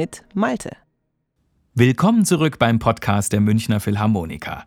Mit 0.00 0.22
Malte. 0.32 0.78
Willkommen 1.74 2.24
zurück 2.24 2.58
beim 2.58 2.78
Podcast 2.78 3.34
der 3.34 3.42
Münchner 3.42 3.80
Philharmoniker. 3.80 4.64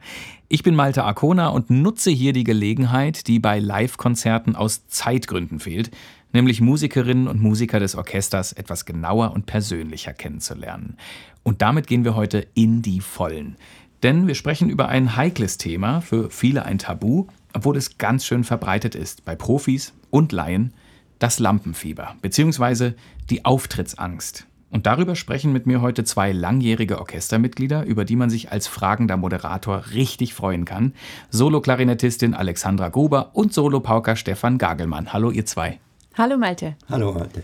Ich 0.47 0.61
bin 0.61 0.75
Malte 0.75 1.04
Arkona 1.05 1.47
und 1.47 1.71
nutze 1.71 2.11
hier 2.11 2.33
die 2.33 2.43
Gelegenheit, 2.43 3.25
die 3.25 3.39
bei 3.39 3.57
Live-Konzerten 3.57 4.55
aus 4.55 4.86
Zeitgründen 4.86 5.59
fehlt, 5.59 5.89
nämlich 6.33 6.61
Musikerinnen 6.61 7.27
und 7.27 7.41
Musiker 7.41 7.79
des 7.79 7.96
Orchesters 7.96 8.54
etwas 8.54 8.86
genauer 8.86 9.32
und 9.32 9.47
persönlicher 9.47 10.14
kennenzulernen. 10.14 10.97
Und 11.41 11.63
damit 11.63 11.88
gehen 11.88 12.04
wir 12.04 12.15
heute 12.15 12.46
in 12.54 12.83
die 12.83 13.02
Vollen. 13.02 13.55
Denn 14.04 14.27
wir 14.27 14.36
sprechen 14.36 14.69
über 14.69 14.88
ein 14.89 15.15
heikles 15.15 15.57
Thema, 15.57 16.02
für 16.02 16.29
viele 16.29 16.63
ein 16.63 16.77
Tabu, 16.77 17.25
obwohl 17.54 17.75
es 17.75 17.97
ganz 17.97 18.27
schön 18.27 18.43
verbreitet 18.43 18.93
ist 18.93 19.25
bei 19.25 19.36
Profis 19.36 19.93
und 20.11 20.32
Laien, 20.32 20.75
das 21.18 21.39
Lampenfieber 21.39 22.18
bzw. 22.21 22.91
die 23.32 23.46
Auftrittsangst. 23.46 24.46
Und 24.73 24.87
darüber 24.87 25.15
sprechen 25.15 25.54
mit 25.54 25.68
mir 25.68 25.82
heute 25.82 26.04
zwei 26.04 26.32
langjährige 26.32 26.97
Orchestermitglieder, 26.97 27.86
über 27.86 28.05
die 28.05 28.15
man 28.15 28.32
sich 28.32 28.51
als 28.51 28.65
fragender 28.65 29.18
Moderator 29.18 29.83
richtig 29.93 30.33
freuen 30.33 30.65
kann. 30.65 30.93
Solo-Klarinettistin 31.29 32.33
Alexandra 32.33 32.89
Gruber 32.89 33.30
und 33.33 33.53
Solo-Pauker 33.53 34.16
Stefan 34.16 34.58
Gagelmann. 34.58 35.13
Hallo 35.13 35.30
ihr 35.30 35.45
zwei. 35.45 35.80
Hallo 36.17 36.38
Malte. 36.39 36.75
Hallo 36.89 37.13
Malte. 37.13 37.44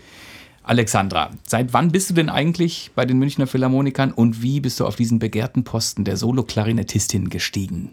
Alexandra, 0.63 1.29
seit 1.45 1.71
wann 1.71 1.91
bist 1.91 2.09
du 2.09 2.15
denn 2.15 2.29
eigentlich 2.29 2.89
bei 2.95 3.05
den 3.05 3.19
Münchner 3.19 3.45
Philharmonikern 3.45 4.11
und 4.11 4.41
wie 4.41 4.59
bist 4.59 4.79
du 4.79 4.87
auf 4.87 4.95
diesen 4.95 5.19
begehrten 5.19 5.63
Posten 5.63 6.05
der 6.05 6.17
Solo-Klarinettistin 6.17 7.29
gestiegen? 7.29 7.91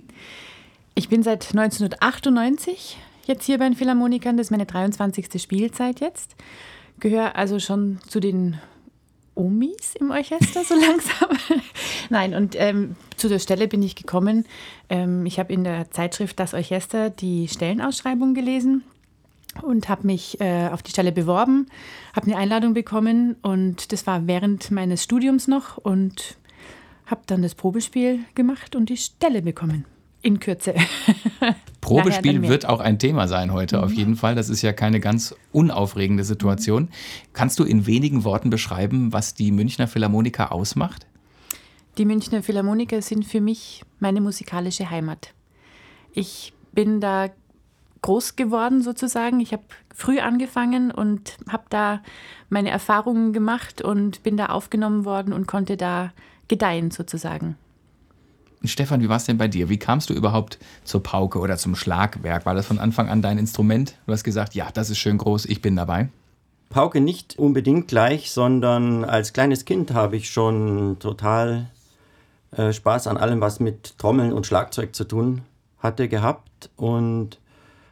Ich 0.94 1.10
bin 1.10 1.22
seit 1.22 1.48
1998 1.48 2.96
jetzt 3.26 3.44
hier 3.44 3.58
bei 3.58 3.68
den 3.68 3.76
Philharmonikern. 3.76 4.38
Das 4.38 4.46
ist 4.46 4.50
meine 4.50 4.64
23. 4.64 5.42
Spielzeit 5.42 6.00
jetzt. 6.00 6.36
Gehöre 7.00 7.36
also 7.36 7.58
schon 7.58 7.98
zu 8.08 8.18
den 8.18 8.58
Omis 9.36 9.94
im 9.94 10.10
Orchester 10.10 10.64
so 10.64 10.74
langsam. 10.80 11.28
Nein, 12.10 12.34
und 12.34 12.56
ähm, 12.58 12.96
zu 13.16 13.28
der 13.28 13.38
Stelle 13.38 13.68
bin 13.68 13.82
ich 13.82 13.94
gekommen. 13.94 14.44
Ähm, 14.88 15.24
ich 15.26 15.38
habe 15.38 15.52
in 15.52 15.64
der 15.64 15.90
Zeitschrift 15.90 16.40
Das 16.40 16.54
Orchester 16.54 17.10
die 17.10 17.48
Stellenausschreibung 17.48 18.34
gelesen 18.34 18.82
und 19.62 19.88
habe 19.88 20.06
mich 20.06 20.40
äh, 20.40 20.68
auf 20.68 20.82
die 20.82 20.90
Stelle 20.90 21.12
beworben, 21.12 21.66
habe 22.14 22.26
eine 22.26 22.36
Einladung 22.36 22.74
bekommen 22.74 23.36
und 23.42 23.92
das 23.92 24.06
war 24.06 24.26
während 24.26 24.70
meines 24.70 25.04
Studiums 25.04 25.48
noch 25.48 25.78
und 25.78 26.36
habe 27.06 27.22
dann 27.26 27.42
das 27.42 27.54
Probespiel 27.54 28.20
gemacht 28.34 28.74
und 28.74 28.88
die 28.88 28.96
Stelle 28.96 29.42
bekommen. 29.42 29.84
In 30.26 30.40
Kürze. 30.40 30.74
Probespiel 31.80 32.42
wird 32.48 32.66
auch 32.66 32.80
ein 32.80 32.98
Thema 32.98 33.28
sein 33.28 33.52
heute, 33.52 33.76
mhm. 33.76 33.84
auf 33.84 33.92
jeden 33.92 34.16
Fall. 34.16 34.34
Das 34.34 34.48
ist 34.48 34.60
ja 34.60 34.72
keine 34.72 34.98
ganz 34.98 35.36
unaufregende 35.52 36.24
Situation. 36.24 36.88
Kannst 37.32 37.60
du 37.60 37.64
in 37.64 37.86
wenigen 37.86 38.24
Worten 38.24 38.50
beschreiben, 38.50 39.12
was 39.12 39.34
die 39.34 39.52
Münchner 39.52 39.86
Philharmoniker 39.86 40.50
ausmacht? 40.50 41.06
Die 41.96 42.04
Münchner 42.04 42.42
Philharmoniker 42.42 43.02
sind 43.02 43.24
für 43.24 43.40
mich 43.40 43.84
meine 44.00 44.20
musikalische 44.20 44.90
Heimat. 44.90 45.32
Ich 46.12 46.52
bin 46.72 47.00
da 47.00 47.28
groß 48.02 48.34
geworden 48.34 48.82
sozusagen. 48.82 49.38
Ich 49.38 49.52
habe 49.52 49.62
früh 49.94 50.18
angefangen 50.18 50.90
und 50.90 51.36
habe 51.48 51.66
da 51.70 52.02
meine 52.48 52.70
Erfahrungen 52.70 53.32
gemacht 53.32 53.80
und 53.80 54.24
bin 54.24 54.36
da 54.36 54.46
aufgenommen 54.46 55.04
worden 55.04 55.32
und 55.32 55.46
konnte 55.46 55.76
da 55.76 56.12
gedeihen 56.48 56.90
sozusagen. 56.90 57.56
Stefan, 58.68 59.00
wie 59.00 59.08
war 59.08 59.16
es 59.16 59.24
denn 59.24 59.38
bei 59.38 59.48
dir? 59.48 59.68
Wie 59.68 59.78
kamst 59.78 60.10
du 60.10 60.14
überhaupt 60.14 60.58
zur 60.84 61.02
Pauke 61.02 61.38
oder 61.38 61.56
zum 61.56 61.74
Schlagwerk? 61.74 62.46
War 62.46 62.54
das 62.54 62.66
von 62.66 62.78
Anfang 62.78 63.08
an 63.08 63.22
dein 63.22 63.38
Instrument? 63.38 63.94
Du 64.06 64.12
hast 64.12 64.24
gesagt, 64.24 64.54
ja, 64.54 64.68
das 64.72 64.90
ist 64.90 64.98
schön 64.98 65.18
groß, 65.18 65.46
ich 65.46 65.62
bin 65.62 65.76
dabei. 65.76 66.08
Pauke 66.68 67.00
nicht 67.00 67.38
unbedingt 67.38 67.88
gleich, 67.88 68.30
sondern 68.30 69.04
als 69.04 69.32
kleines 69.32 69.64
Kind 69.64 69.94
habe 69.94 70.16
ich 70.16 70.30
schon 70.30 70.98
total 70.98 71.70
äh, 72.56 72.72
Spaß 72.72 73.06
an 73.06 73.16
allem, 73.16 73.40
was 73.40 73.60
mit 73.60 73.98
Trommeln 73.98 74.32
und 74.32 74.46
Schlagzeug 74.46 74.94
zu 74.94 75.04
tun 75.04 75.42
hatte, 75.78 76.08
gehabt 76.08 76.70
und 76.76 77.38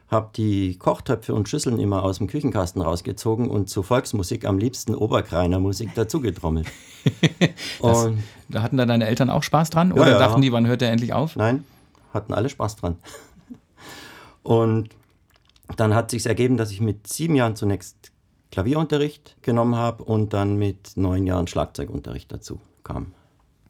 habe 0.07 0.29
die 0.35 0.77
Kochtöpfe 0.77 1.33
und 1.33 1.49
Schüsseln 1.49 1.79
immer 1.79 2.03
aus 2.03 2.19
dem 2.19 2.27
Küchenkasten 2.27 2.81
rausgezogen 2.81 3.49
und 3.49 3.69
zu 3.69 3.81
Volksmusik 3.81 4.45
am 4.45 4.57
liebsten 4.57 4.93
Oberkreiner 4.93 5.59
Musik 5.59 5.91
dazu 5.95 6.21
getrommelt. 6.21 6.67
das, 7.81 8.09
da 8.49 8.61
hatten 8.61 8.77
da 8.77 8.85
deine 8.85 9.07
Eltern 9.07 9.29
auch 9.29 9.43
Spaß 9.43 9.71
dran? 9.71 9.91
Oder 9.91 10.11
ja, 10.11 10.19
dachten 10.19 10.41
die, 10.41 10.51
wann 10.51 10.67
hört 10.67 10.81
er 10.81 10.91
endlich 10.91 11.13
auf? 11.13 11.35
Nein, 11.35 11.65
hatten 12.13 12.33
alle 12.33 12.49
Spaß 12.49 12.75
dran. 12.75 12.97
Und 14.43 14.89
dann 15.75 15.95
hat 15.95 16.11
sich 16.11 16.25
ergeben, 16.25 16.57
dass 16.57 16.71
ich 16.71 16.81
mit 16.81 17.07
sieben 17.07 17.35
Jahren 17.35 17.55
zunächst 17.55 18.11
Klavierunterricht 18.51 19.35
genommen 19.41 19.75
habe 19.75 20.03
und 20.03 20.33
dann 20.33 20.55
mit 20.55 20.95
neun 20.95 21.25
Jahren 21.25 21.47
Schlagzeugunterricht 21.47 22.31
dazu 22.31 22.61
kam. 22.83 23.13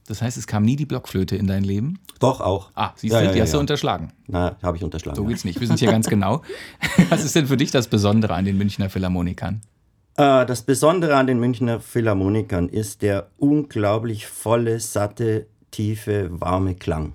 Das 0.07 0.21
heißt, 0.21 0.37
es 0.37 0.45
kam 0.45 0.63
nie 0.63 0.75
die 0.75 0.85
Blockflöte 0.85 1.35
in 1.35 1.47
dein 1.47 1.63
Leben? 1.63 1.99
Doch, 2.19 2.39
auch. 2.39 2.69
Ah, 2.75 2.91
siehst 2.95 3.13
ja, 3.13 3.21
du, 3.21 3.25
ja, 3.25 3.31
die 3.31 3.37
ja, 3.39 3.43
hast 3.45 3.53
du 3.53 3.59
unterschlagen. 3.59 4.13
Na, 4.27 4.55
habe 4.61 4.77
ich 4.77 4.83
unterschlagen. 4.83 5.15
So 5.15 5.25
geht's 5.25 5.45
nicht. 5.45 5.59
Wir 5.59 5.67
sind 5.67 5.79
hier 5.79 5.91
ganz 5.91 6.07
genau. 6.07 6.43
Was 7.09 7.25
ist 7.25 7.35
denn 7.35 7.47
für 7.47 7.57
dich 7.57 7.71
das 7.71 7.87
Besondere 7.87 8.35
an 8.35 8.45
den 8.45 8.57
Münchner 8.57 8.89
Philharmonikern? 8.89 9.61
Äh, 10.17 10.45
das 10.45 10.61
Besondere 10.61 11.15
an 11.15 11.27
den 11.27 11.39
Münchner 11.39 11.79
Philharmonikern 11.79 12.69
ist 12.69 13.01
der 13.01 13.29
unglaublich 13.37 14.27
volle, 14.27 14.79
satte, 14.79 15.47
tiefe, 15.71 16.29
warme 16.39 16.75
Klang. 16.75 17.13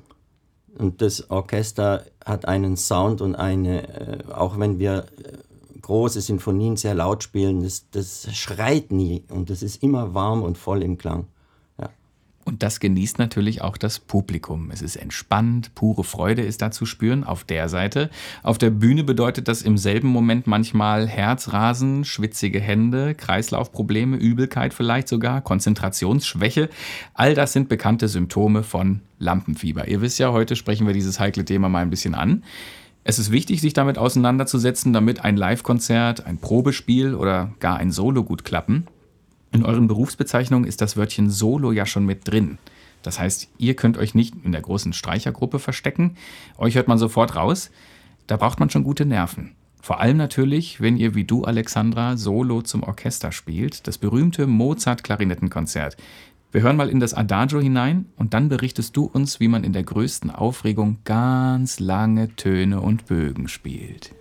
Und 0.76 1.00
das 1.00 1.30
Orchester 1.30 2.04
hat 2.24 2.46
einen 2.46 2.76
Sound 2.76 3.20
und 3.20 3.36
eine, 3.36 3.88
äh, 3.88 4.32
auch 4.32 4.58
wenn 4.58 4.78
wir 4.78 5.06
äh, 5.22 5.80
große 5.80 6.20
Sinfonien 6.20 6.76
sehr 6.76 6.94
laut 6.94 7.22
spielen, 7.22 7.62
das, 7.62 7.86
das 7.90 8.28
schreit 8.36 8.90
nie 8.90 9.24
und 9.28 9.50
das 9.50 9.62
ist 9.62 9.82
immer 9.82 10.14
warm 10.14 10.42
und 10.42 10.58
voll 10.58 10.82
im 10.82 10.98
Klang. 10.98 11.26
Und 12.50 12.64
das 12.64 12.80
genießt 12.80 13.20
natürlich 13.20 13.62
auch 13.62 13.76
das 13.76 14.00
Publikum. 14.00 14.72
Es 14.72 14.82
ist 14.82 14.96
entspannt, 14.96 15.72
pure 15.76 16.02
Freude 16.02 16.42
ist 16.42 16.60
da 16.62 16.72
zu 16.72 16.84
spüren 16.84 17.22
auf 17.22 17.44
der 17.44 17.68
Seite. 17.68 18.10
Auf 18.42 18.58
der 18.58 18.70
Bühne 18.70 19.04
bedeutet 19.04 19.46
das 19.46 19.62
im 19.62 19.78
selben 19.78 20.08
Moment 20.08 20.48
manchmal 20.48 21.06
Herzrasen, 21.06 22.04
schwitzige 22.04 22.58
Hände, 22.58 23.14
Kreislaufprobleme, 23.14 24.16
Übelkeit 24.16 24.74
vielleicht 24.74 25.06
sogar, 25.06 25.42
Konzentrationsschwäche. 25.42 26.70
All 27.14 27.34
das 27.34 27.52
sind 27.52 27.68
bekannte 27.68 28.08
Symptome 28.08 28.64
von 28.64 29.02
Lampenfieber. 29.20 29.86
Ihr 29.86 30.00
wisst 30.00 30.18
ja, 30.18 30.32
heute 30.32 30.56
sprechen 30.56 30.88
wir 30.88 30.92
dieses 30.92 31.20
heikle 31.20 31.44
Thema 31.44 31.68
mal 31.68 31.82
ein 31.82 31.90
bisschen 31.90 32.16
an. 32.16 32.42
Es 33.04 33.20
ist 33.20 33.30
wichtig, 33.30 33.60
sich 33.60 33.74
damit 33.74 33.96
auseinanderzusetzen, 33.96 34.92
damit 34.92 35.24
ein 35.24 35.36
Live-Konzert, 35.36 36.26
ein 36.26 36.38
Probespiel 36.38 37.14
oder 37.14 37.54
gar 37.60 37.76
ein 37.76 37.92
Solo 37.92 38.24
gut 38.24 38.44
klappen. 38.44 38.88
In 39.52 39.64
euren 39.64 39.88
Berufsbezeichnungen 39.88 40.68
ist 40.68 40.80
das 40.80 40.96
Wörtchen 40.96 41.28
Solo 41.28 41.72
ja 41.72 41.86
schon 41.86 42.06
mit 42.06 42.28
drin. 42.28 42.58
Das 43.02 43.18
heißt, 43.18 43.48
ihr 43.58 43.74
könnt 43.74 43.98
euch 43.98 44.14
nicht 44.14 44.34
in 44.44 44.52
der 44.52 44.60
großen 44.60 44.92
Streichergruppe 44.92 45.58
verstecken. 45.58 46.16
Euch 46.58 46.76
hört 46.76 46.88
man 46.88 46.98
sofort 46.98 47.34
raus. 47.34 47.70
Da 48.26 48.36
braucht 48.36 48.60
man 48.60 48.70
schon 48.70 48.84
gute 48.84 49.06
Nerven. 49.06 49.56
Vor 49.82 50.00
allem 50.00 50.18
natürlich, 50.18 50.80
wenn 50.80 50.96
ihr 50.96 51.14
wie 51.14 51.24
du, 51.24 51.44
Alexandra, 51.44 52.16
Solo 52.16 52.62
zum 52.62 52.82
Orchester 52.82 53.32
spielt, 53.32 53.86
das 53.86 53.98
berühmte 53.98 54.46
Mozart-Klarinettenkonzert. 54.46 55.96
Wir 56.52 56.62
hören 56.62 56.76
mal 56.76 56.90
in 56.90 57.00
das 57.00 57.14
Adagio 57.14 57.60
hinein 57.60 58.06
und 58.16 58.34
dann 58.34 58.48
berichtest 58.48 58.96
du 58.96 59.04
uns, 59.04 59.40
wie 59.40 59.48
man 59.48 59.64
in 59.64 59.72
der 59.72 59.84
größten 59.84 60.30
Aufregung 60.30 60.98
ganz 61.04 61.80
lange 61.80 62.34
Töne 62.36 62.80
und 62.80 63.06
Bögen 63.06 63.48
spielt. 63.48 64.14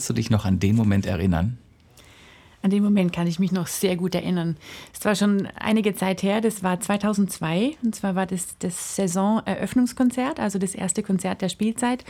Kannst 0.00 0.08
du 0.08 0.14
dich 0.14 0.30
noch 0.30 0.46
an 0.46 0.58
den 0.58 0.76
Moment 0.76 1.04
erinnern? 1.04 1.58
An 2.62 2.70
den 2.70 2.82
Moment 2.82 3.12
kann 3.12 3.26
ich 3.26 3.38
mich 3.38 3.52
noch 3.52 3.66
sehr 3.66 3.96
gut 3.96 4.14
erinnern. 4.14 4.56
Es 4.98 5.04
war 5.04 5.14
schon 5.14 5.46
einige 5.56 5.94
Zeit 5.94 6.22
her, 6.22 6.40
das 6.40 6.62
war 6.62 6.80
2002 6.80 7.76
und 7.82 7.94
zwar 7.94 8.14
war 8.14 8.24
das 8.24 8.56
das 8.60 8.96
Saisoneröffnungskonzert, 8.96 10.40
also 10.40 10.58
das 10.58 10.74
erste 10.74 11.02
Konzert 11.02 11.42
der 11.42 11.50
Spielzeit. 11.50 12.06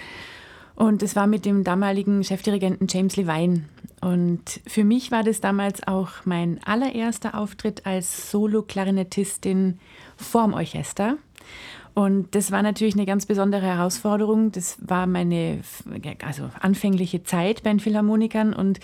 Und 0.76 1.02
es 1.02 1.16
war 1.16 1.26
mit 1.26 1.44
dem 1.44 1.64
damaligen 1.64 2.22
Chefdirigenten 2.22 2.86
James 2.88 3.16
Levine. 3.16 3.64
Und 4.00 4.60
für 4.68 4.84
mich 4.84 5.10
war 5.10 5.24
das 5.24 5.40
damals 5.40 5.84
auch 5.84 6.10
mein 6.24 6.62
allererster 6.62 7.36
Auftritt 7.36 7.86
als 7.86 8.30
Solo-Klarinettistin 8.30 9.80
vorm 10.16 10.54
Orchester. 10.54 11.16
Und 11.94 12.34
das 12.34 12.52
war 12.52 12.62
natürlich 12.62 12.94
eine 12.94 13.06
ganz 13.06 13.26
besondere 13.26 13.62
Herausforderung. 13.62 14.52
Das 14.52 14.78
war 14.80 15.06
meine 15.06 15.60
also 16.24 16.50
anfängliche 16.60 17.22
Zeit 17.22 17.62
bei 17.62 17.70
den 17.70 17.80
Philharmonikern 17.80 18.52
und 18.52 18.80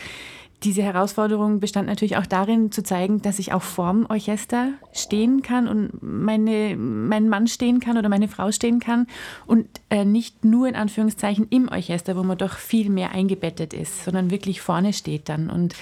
diese 0.62 0.82
Herausforderung 0.82 1.60
bestand 1.60 1.86
natürlich 1.86 2.16
auch 2.16 2.26
darin, 2.26 2.72
zu 2.72 2.82
zeigen, 2.82 3.20
dass 3.20 3.38
ich 3.38 3.52
auch 3.52 3.62
vorm 3.62 4.06
Orchester 4.08 4.70
stehen 4.92 5.42
kann 5.42 5.68
und 5.68 6.02
meine, 6.02 6.76
mein 6.76 7.28
Mann 7.28 7.46
stehen 7.46 7.78
kann 7.78 7.98
oder 7.98 8.08
meine 8.08 8.28
Frau 8.28 8.50
stehen 8.50 8.80
kann 8.80 9.06
und 9.46 9.68
äh, 9.90 10.04
nicht 10.04 10.44
nur 10.44 10.66
in 10.66 10.74
Anführungszeichen 10.74 11.46
im 11.50 11.68
Orchester, 11.68 12.16
wo 12.16 12.22
man 12.22 12.38
doch 12.38 12.56
viel 12.56 12.88
mehr 12.88 13.12
eingebettet 13.12 13.74
ist, 13.74 14.04
sondern 14.04 14.30
wirklich 14.30 14.62
vorne 14.62 14.92
steht 14.92 15.28
dann. 15.28 15.50
Und 15.50 15.74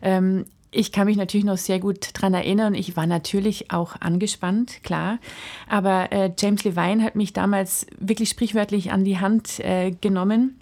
ähm, 0.00 0.46
ich 0.74 0.92
kann 0.92 1.06
mich 1.06 1.16
natürlich 1.16 1.46
noch 1.46 1.56
sehr 1.56 1.78
gut 1.78 2.10
daran 2.14 2.34
erinnern. 2.34 2.74
Ich 2.74 2.96
war 2.96 3.06
natürlich 3.06 3.70
auch 3.70 4.00
angespannt, 4.00 4.82
klar. 4.82 5.18
Aber 5.68 6.12
äh, 6.12 6.30
James 6.38 6.64
Levine 6.64 7.02
hat 7.02 7.16
mich 7.16 7.32
damals 7.32 7.86
wirklich 7.98 8.28
sprichwörtlich 8.28 8.92
an 8.92 9.04
die 9.04 9.18
Hand 9.18 9.60
äh, 9.60 9.92
genommen 9.92 10.60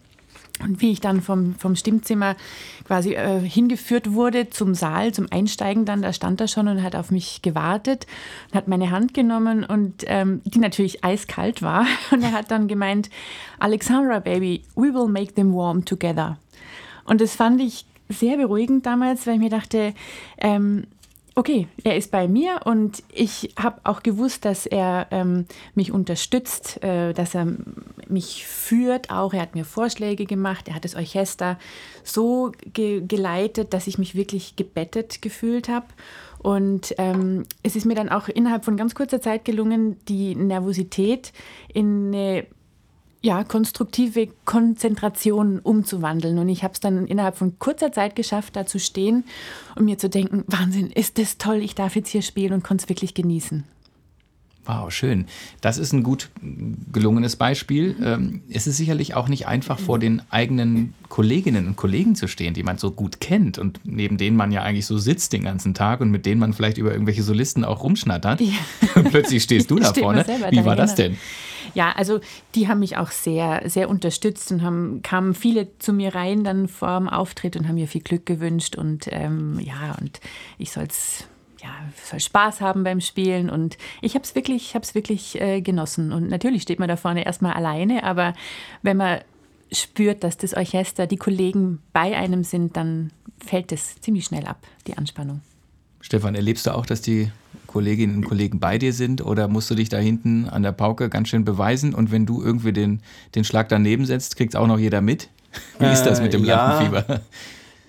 und 0.63 0.81
wie 0.81 0.93
ich 0.93 1.01
dann 1.01 1.23
vom, 1.23 1.55
vom 1.55 1.77
Stimmzimmer 1.77 2.37
quasi 2.85 3.15
äh, 3.15 3.41
hingeführt 3.41 4.13
wurde 4.13 4.51
zum 4.51 4.75
Saal, 4.75 5.13
zum 5.13 5.27
Einsteigen 5.31 5.85
dann, 5.85 6.03
da 6.03 6.13
stand 6.13 6.41
er 6.41 6.49
schon 6.49 6.69
und 6.69 6.83
hat 6.83 6.95
auf 6.95 7.11
mich 7.11 7.43
gewartet 7.43 8.07
und 8.51 8.57
hat 8.57 8.69
meine 8.69 8.91
Hand 8.91 9.15
genommen 9.15 9.65
und 9.65 10.05
ähm, 10.07 10.41
die 10.45 10.59
natürlich 10.59 11.05
eiskalt 11.05 11.63
war. 11.63 11.87
Und 12.11 12.23
er 12.23 12.33
hat 12.33 12.51
dann 12.51 12.69
gemeint, 12.69 13.11
Alexandra 13.59 14.19
Baby, 14.19 14.63
we 14.75 14.93
will 14.93 15.09
make 15.09 15.35
them 15.35 15.55
warm 15.55 15.85
together. 15.85 16.39
Und 17.05 17.21
das 17.21 17.35
fand 17.35 17.61
ich 17.61 17.87
sehr 18.19 18.37
beruhigend 18.37 18.87
damals, 18.87 19.27
weil 19.27 19.35
ich 19.35 19.41
mir 19.41 19.51
dachte, 19.51 19.95
ähm, 20.39 20.87
okay, 21.35 21.67
er 21.83 21.97
ist 21.97 22.11
bei 22.11 22.29
mir 22.29 22.61
und 22.65 23.03
ich 23.13 23.55
habe 23.59 23.81
auch 23.85 24.03
gewusst, 24.03 24.45
dass 24.45 24.67
er 24.67 25.07
ähm, 25.11 25.47
mich 25.75 25.93
unterstützt, 25.93 26.83
äh, 26.83 27.13
dass 27.15 27.35
er 27.35 27.47
mich 28.09 28.47
führt 28.47 29.11
auch. 29.11 29.33
Er 29.33 29.41
hat 29.41 29.55
mir 29.55 29.65
Vorschläge 29.65 30.27
gemacht, 30.27 30.69
er 30.69 30.75
hat 30.75 30.85
das 30.85 30.95
Orchester 30.95 31.59
so 32.05 32.53
ge 32.73 33.03
geleitet, 33.07 33.73
dass 33.73 33.87
ich 33.87 33.99
mich 33.99 34.15
wirklich 34.15 34.57
gebettet 34.57 35.23
gefühlt 35.23 35.69
habe. 35.69 35.87
Und 36.39 36.95
ähm, 36.99 37.45
es 37.63 37.77
ist 37.77 37.87
mir 37.87 37.95
dann 37.95 38.09
auch 38.09 38.29
innerhalb 38.29 38.65
von 38.65 38.77
ganz 38.77 38.95
kurzer 38.95 39.21
Zeit 39.21 39.45
gelungen, 39.45 39.97
die 40.09 40.35
Nervosität 40.35 41.33
in 41.73 42.09
eine 42.09 42.47
ja, 43.23 43.45
konstruktive 43.45 44.29
Konzentration 44.45 45.61
umzuwandeln. 45.61 46.39
Und 46.39 46.49
ich 46.49 46.65
habe 46.65 46.75
es 46.75 46.81
dann 46.81 47.07
innerhalb 47.07 47.37
von 47.37 47.59
kurzer 47.59 47.93
Zeit 47.93 48.17
geschafft, 48.17 48.57
da 48.57 48.67
zu 48.67 48.81
stehen 48.81 49.25
und 49.77 49.85
mir 49.85 49.97
zu 49.97 50.11
denken, 50.11 50.45
Wahnsinn, 50.49 50.91
ist 50.91 51.19
das 51.19 51.39
toll, 51.39 51.59
ich 51.63 51.75
darf 51.75 51.95
jetzt 51.95 52.09
hier 52.09 52.23
spielen 52.23 52.53
und 52.53 52.65
konnte 52.65 52.83
es 52.83 52.89
wirklich 52.89 53.15
genießen. 53.15 53.65
Wow, 54.65 54.93
schön. 54.93 55.27
Das 55.61 55.77
ist 55.77 55.93
ein 55.93 56.05
gut 56.05 56.31
gelungenes 56.93 57.35
Beispiel. 57.35 57.97
Ähm, 58.01 58.43
es 58.49 58.69
ist 58.69 58.77
sicherlich 58.77 59.15
auch 59.15 59.29
nicht 59.29 59.49
einfach, 59.49 59.81
vor 59.81 59.99
den 59.99 60.23
eigenen 60.31 60.95
Kolleginnen 61.09 61.67
und 61.67 61.75
Kollegen 61.75 62.15
zu 62.15 62.29
stehen, 62.29 62.55
die 62.55 62.63
man 62.63 62.79
so 62.79 62.93
gut 62.93 63.21
kennt 63.21 63.59
und 63.59 63.81
neben 63.83 64.19
denen 64.19 64.37
man 64.37 64.53
ja 64.53 64.63
eigentlich 64.63 64.87
so 64.87 64.99
sitzt 64.99 65.33
den 65.33 65.43
ganzen 65.43 65.75
Tag 65.75 66.01
und 66.01 66.13
mit 66.13 66.27
denen 66.27 66.41
man 66.41 66.53
vielleicht 66.53 66.79
über 66.79 66.93
irgendwelche 66.93 67.25
Solisten 67.25 67.65
auch 67.65 67.83
rumschnattert. 67.83 68.41
Ja. 68.41 68.53
Und 68.95 69.05
plötzlich 69.11 69.43
stehst 69.43 69.69
du 69.69 69.81
da 69.81 69.93
vorne. 69.93 70.25
Wie 70.51 70.65
war 70.65 70.77
das 70.77 70.95
denn? 70.95 71.17
Ja, 71.75 71.93
also 71.93 72.21
die 72.55 72.69
haben 72.69 72.81
mich 72.81 72.97
auch 72.97 73.11
sehr, 73.11 73.63
sehr 73.69 73.89
unterstützt 73.89 74.53
und 74.53 74.63
haben, 74.63 75.03
kamen 75.03 75.35
viele 75.35 75.79
zu 75.79 75.93
mir 75.93 76.15
rein 76.15 76.45
dann 76.45 76.69
vor 76.69 76.99
dem 76.99 77.09
Auftritt 77.09 77.57
und 77.57 77.69
haben 77.69 77.77
mir 77.77 77.89
viel 77.89 78.03
Glück 78.03 78.27
gewünscht 78.27 78.77
und 78.77 79.09
ähm, 79.11 79.59
ja, 79.61 79.97
und 80.01 80.21
ich 80.59 80.73
soll 80.73 80.89
ja, 81.63 81.71
soll 82.05 82.21
Spaß 82.21 82.61
haben 82.61 82.83
beim 82.83 83.01
Spielen 83.01 83.49
und 83.49 83.79
ich 84.01 84.15
habe 84.15 84.25
es 84.25 84.35
wirklich, 84.35 84.75
hab's 84.75 84.95
wirklich 84.95 85.41
äh, 85.41 85.61
genossen. 85.61 86.13
Und 86.13 86.29
natürlich 86.29 86.63
steht 86.63 86.81
man 86.81 86.89
da 86.89 86.97
vorne 86.97 87.25
erstmal 87.25 87.53
alleine, 87.53 88.03
aber 88.03 88.35
wenn 88.83 88.97
man 88.97 89.21
spürt, 89.71 90.25
dass 90.25 90.37
das 90.37 90.55
Orchester, 90.55 91.07
die 91.07 91.17
Kollegen 91.17 91.81
bei 91.93 92.17
einem 92.17 92.45
sind, 92.45 92.77
dann 92.77 93.13
fällt 93.39 93.73
es 93.73 94.01
ziemlich 94.01 94.25
schnell 94.25 94.47
ab, 94.47 94.67
die 94.87 94.99
Anspannung. 94.99 95.41
Stefan, 96.01 96.35
erlebst 96.35 96.67
du 96.67 96.75
auch, 96.75 96.85
dass 96.85 97.01
die 97.01 97.31
Kolleginnen 97.67 98.17
und 98.17 98.25
Kollegen 98.25 98.61
bei 98.61 98.79
dir 98.79 98.93
sind 98.93 99.25
oder 99.25 99.49
musst 99.49 99.71
du 99.71 99.75
dich 99.75 99.89
da 99.89 99.99
hinten 99.99 100.49
an 100.49 100.63
der 100.63 100.73
Pauke 100.73 101.09
ganz 101.09 101.29
schön 101.29 101.45
beweisen 101.45 101.95
und 101.95 102.11
wenn 102.11 102.27
du 102.27 102.43
irgendwie 102.43 102.73
den, 102.73 103.01
den 103.35 103.45
Schlag 103.45 103.69
daneben 103.69 104.07
setzt, 104.07 104.37
kriegt 104.37 104.57
auch 104.57 104.67
noch 104.67 104.79
jeder 104.79 105.01
mit? 105.01 105.29
Wie 105.79 105.87
ist 105.87 106.05
das 106.05 106.21
mit 106.21 106.33
dem 106.33 106.45
äh, 106.45 106.49
ja, 106.49 106.81
Lampenfieber? 106.81 107.21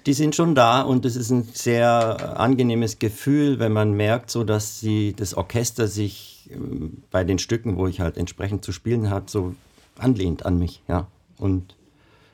Die 0.06 0.14
sind 0.14 0.36
schon 0.36 0.54
da 0.54 0.82
und 0.82 1.06
es 1.06 1.16
ist 1.16 1.30
ein 1.30 1.44
sehr 1.54 2.38
angenehmes 2.38 3.00
Gefühl, 3.00 3.60
wenn 3.60 3.72
man 3.72 3.94
merkt, 3.94 4.30
so 4.30 4.44
dass 4.44 4.80
sie, 4.80 5.14
das 5.16 5.34
Orchester 5.34 5.88
sich 5.88 6.50
ähm, 6.52 7.04
bei 7.10 7.24
den 7.24 7.40
Stücken, 7.40 7.78
wo 7.78 7.88
ich 7.88 8.02
halt 8.02 8.18
entsprechend 8.18 8.66
zu 8.66 8.74
spielen 8.74 9.10
hat, 9.10 9.30
so 9.30 9.56
anlehnt 9.98 10.46
an 10.46 10.60
mich, 10.60 10.82
ja, 10.88 11.08
und 11.38 11.76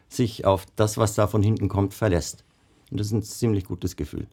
sich 0.07 0.45
auf 0.45 0.65
das, 0.75 0.97
was 0.97 1.13
da 1.13 1.27
von 1.27 1.43
hinten 1.43 1.69
kommt, 1.69 1.93
verlässt. 1.93 2.43
Und 2.89 2.99
das 2.99 3.07
ist 3.07 3.13
ein 3.13 3.21
ziemlich 3.21 3.65
gutes 3.65 3.95
Gefühl. 3.95 4.25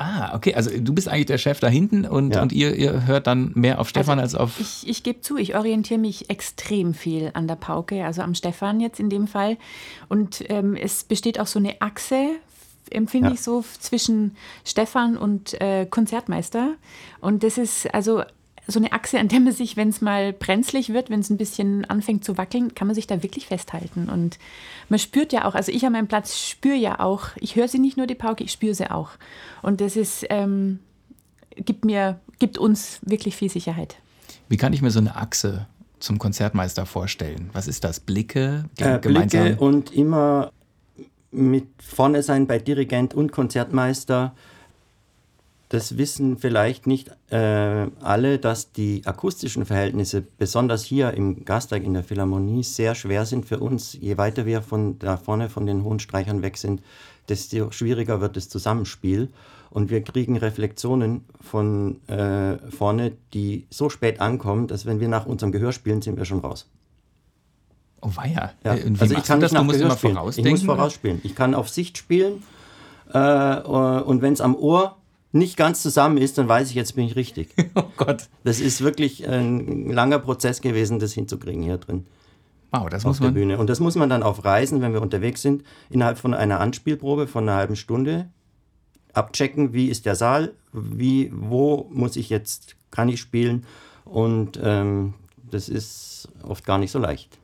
Ah, 0.00 0.34
okay. 0.34 0.54
Also 0.54 0.70
du 0.70 0.94
bist 0.94 1.08
eigentlich 1.08 1.26
der 1.26 1.36
Chef 1.36 1.60
da 1.60 1.68
hinten 1.68 2.06
und, 2.06 2.34
ja. 2.34 2.40
und 2.40 2.52
ihr, 2.52 2.74
ihr 2.74 3.06
hört 3.06 3.26
dann 3.26 3.52
mehr 3.54 3.78
auf 3.78 3.90
Stefan 3.90 4.18
also 4.18 4.38
als 4.38 4.56
auf. 4.56 4.58
Ich, 4.58 4.88
ich 4.88 5.02
gebe 5.02 5.20
zu, 5.20 5.36
ich 5.36 5.54
orientiere 5.54 6.00
mich 6.00 6.30
extrem 6.30 6.94
viel 6.94 7.30
an 7.34 7.46
der 7.46 7.56
Pauke, 7.56 8.02
also 8.06 8.22
am 8.22 8.34
Stefan 8.34 8.80
jetzt 8.80 8.98
in 8.98 9.10
dem 9.10 9.26
Fall. 9.26 9.58
Und 10.08 10.42
ähm, 10.48 10.74
es 10.74 11.04
besteht 11.04 11.38
auch 11.38 11.46
so 11.46 11.58
eine 11.58 11.82
Achse, 11.82 12.30
empfinde 12.90 13.28
ja. 13.28 13.34
ich 13.34 13.42
so, 13.42 13.62
zwischen 13.78 14.36
Stefan 14.64 15.18
und 15.18 15.60
äh, 15.60 15.84
Konzertmeister. 15.84 16.76
Und 17.20 17.42
das 17.42 17.58
ist 17.58 17.92
also 17.92 18.22
so 18.70 18.78
eine 18.78 18.92
Achse, 18.92 19.18
an 19.18 19.28
der 19.28 19.40
man 19.40 19.52
sich, 19.52 19.76
wenn 19.76 19.88
es 19.88 20.00
mal 20.00 20.32
brenzlig 20.32 20.92
wird, 20.92 21.10
wenn 21.10 21.20
es 21.20 21.30
ein 21.30 21.36
bisschen 21.36 21.84
anfängt 21.84 22.24
zu 22.24 22.38
wackeln, 22.38 22.74
kann 22.74 22.86
man 22.86 22.94
sich 22.94 23.06
da 23.06 23.22
wirklich 23.22 23.46
festhalten. 23.46 24.08
Und 24.08 24.38
man 24.88 24.98
spürt 24.98 25.32
ja 25.32 25.44
auch, 25.44 25.54
also 25.54 25.72
ich 25.72 25.84
an 25.84 25.92
meinem 25.92 26.08
Platz 26.08 26.38
spüre 26.38 26.76
ja 26.76 27.00
auch, 27.00 27.28
ich 27.36 27.56
höre 27.56 27.68
sie 27.68 27.78
nicht 27.78 27.96
nur 27.96 28.06
die 28.06 28.14
Pauke, 28.14 28.44
ich 28.44 28.52
spüre 28.52 28.74
sie 28.74 28.90
auch. 28.90 29.10
Und 29.62 29.80
das 29.80 29.96
ist, 29.96 30.24
ähm, 30.30 30.80
gibt 31.56 31.84
mir, 31.84 32.20
gibt 32.38 32.58
uns 32.58 33.00
wirklich 33.02 33.36
viel 33.36 33.50
Sicherheit. 33.50 33.96
Wie 34.48 34.56
kann 34.56 34.72
ich 34.72 34.82
mir 34.82 34.90
so 34.90 35.00
eine 35.00 35.16
Achse 35.16 35.66
zum 35.98 36.18
Konzertmeister 36.18 36.86
vorstellen? 36.86 37.50
Was 37.52 37.68
ist 37.68 37.84
das? 37.84 38.00
Blicke? 38.00 38.64
Äh, 38.78 38.98
Blicke 38.98 39.56
und 39.58 39.92
immer 39.92 40.50
mit 41.30 41.66
vorne 41.78 42.22
sein 42.22 42.46
bei 42.46 42.58
Dirigent 42.58 43.14
und 43.14 43.32
Konzertmeister 43.32 44.34
das 45.70 45.96
wissen 45.96 46.36
vielleicht 46.36 46.88
nicht 46.88 47.12
äh, 47.30 47.86
alle, 48.00 48.40
dass 48.40 48.72
die 48.72 49.02
akustischen 49.06 49.64
Verhältnisse, 49.64 50.20
besonders 50.20 50.82
hier 50.82 51.14
im 51.14 51.44
Gasteig 51.44 51.84
in 51.84 51.94
der 51.94 52.02
Philharmonie, 52.02 52.64
sehr 52.64 52.96
schwer 52.96 53.24
sind 53.24 53.46
für 53.46 53.60
uns. 53.60 53.92
Je 53.92 54.18
weiter 54.18 54.46
wir 54.46 54.62
von 54.62 54.98
da 54.98 55.16
vorne 55.16 55.48
von 55.48 55.66
den 55.66 55.84
hohen 55.84 56.00
Streichern 56.00 56.42
weg 56.42 56.56
sind, 56.56 56.82
desto 57.28 57.70
schwieriger 57.70 58.20
wird 58.20 58.36
das 58.36 58.48
Zusammenspiel. 58.48 59.28
Und 59.70 59.90
wir 59.90 60.02
kriegen 60.02 60.36
Reflexionen 60.36 61.24
von 61.40 62.00
äh, 62.08 62.58
vorne, 62.70 63.12
die 63.32 63.68
so 63.70 63.88
spät 63.90 64.20
ankommen, 64.20 64.66
dass 64.66 64.86
wenn 64.86 64.98
wir 64.98 65.06
nach 65.06 65.26
unserem 65.26 65.52
Gehör 65.52 65.70
spielen, 65.70 66.02
sind 66.02 66.16
wir 66.16 66.24
schon 66.24 66.40
raus. 66.40 66.68
Oh 68.00 68.10
weia. 68.16 68.54
Ja. 68.64 68.74
Äh, 68.74 68.92
also 68.98 69.14
ich 69.14 69.22
kann 69.22 69.38
das, 69.38 69.52
du 69.52 69.62
musst 69.62 69.78
Gehör 69.78 69.86
immer 69.86 69.96
spielen. 69.96 70.14
vorausdenken. 70.14 70.52
Ich 70.56 70.64
muss 70.64 70.76
vorausspielen. 70.76 71.20
Ich 71.22 71.36
kann 71.36 71.54
auf 71.54 71.68
Sicht 71.68 71.96
spielen 71.96 72.42
äh, 73.12 73.60
und 73.60 74.20
wenn 74.20 74.32
es 74.32 74.40
am 74.40 74.56
Ohr 74.56 74.96
nicht 75.32 75.56
ganz 75.56 75.82
zusammen 75.82 76.16
ist, 76.16 76.38
dann 76.38 76.48
weiß 76.48 76.70
ich, 76.70 76.74
jetzt 76.74 76.96
bin 76.96 77.06
ich 77.06 77.16
richtig. 77.16 77.50
oh 77.74 77.84
Gott. 77.96 78.28
Das 78.44 78.60
ist 78.60 78.82
wirklich 78.82 79.28
ein 79.28 79.90
langer 79.90 80.18
Prozess 80.18 80.60
gewesen, 80.60 80.98
das 80.98 81.12
hinzukriegen 81.12 81.62
hier 81.62 81.78
drin. 81.78 82.06
Wow, 82.72 82.88
das 82.88 83.04
auf 83.04 83.10
muss 83.10 83.20
man. 83.20 83.34
Der 83.34 83.40
Bühne. 83.40 83.58
Und 83.58 83.68
das 83.70 83.80
muss 83.80 83.94
man 83.96 84.08
dann 84.08 84.22
auf 84.22 84.44
Reisen, 84.44 84.80
wenn 84.80 84.92
wir 84.92 85.02
unterwegs 85.02 85.42
sind, 85.42 85.64
innerhalb 85.88 86.18
von 86.18 86.34
einer 86.34 86.60
Anspielprobe 86.60 87.26
von 87.26 87.48
einer 87.48 87.56
halben 87.56 87.76
Stunde 87.76 88.28
abchecken, 89.12 89.72
wie 89.72 89.88
ist 89.88 90.06
der 90.06 90.14
Saal, 90.14 90.52
wie, 90.72 91.30
wo 91.34 91.88
muss 91.90 92.16
ich 92.16 92.30
jetzt, 92.30 92.76
kann 92.90 93.08
ich 93.08 93.20
spielen. 93.20 93.66
Und 94.04 94.58
ähm, 94.62 95.14
das 95.50 95.68
ist 95.68 96.28
oft 96.42 96.64
gar 96.64 96.78
nicht 96.78 96.90
so 96.90 96.98
leicht. 96.98 97.38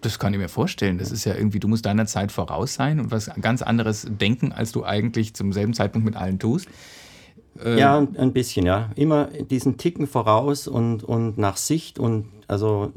Das 0.00 0.18
kann 0.18 0.32
ich 0.32 0.38
mir 0.38 0.48
vorstellen. 0.48 0.96
Das 0.96 1.10
ist 1.10 1.24
ja 1.24 1.34
irgendwie, 1.34 1.60
du 1.60 1.68
musst 1.68 1.84
deiner 1.84 2.06
Zeit 2.06 2.32
voraus 2.32 2.74
sein 2.74 3.00
und 3.00 3.10
was 3.10 3.30
ganz 3.40 3.60
anderes 3.60 4.06
denken, 4.08 4.52
als 4.52 4.72
du 4.72 4.84
eigentlich 4.84 5.34
zum 5.34 5.52
selben 5.52 5.74
Zeitpunkt 5.74 6.06
mit 6.06 6.16
allen 6.16 6.38
tust. 6.38 6.68
Ähm 7.62 7.78
ja, 7.78 7.98
ein 7.98 8.32
bisschen, 8.32 8.66
ja. 8.66 8.90
Immer 8.96 9.26
diesen 9.26 9.76
Ticken 9.76 10.06
voraus 10.06 10.68
und, 10.68 11.02
und 11.04 11.38
nach 11.38 11.56
Sicht 11.56 11.98
und 11.98 12.26
also 12.48 12.92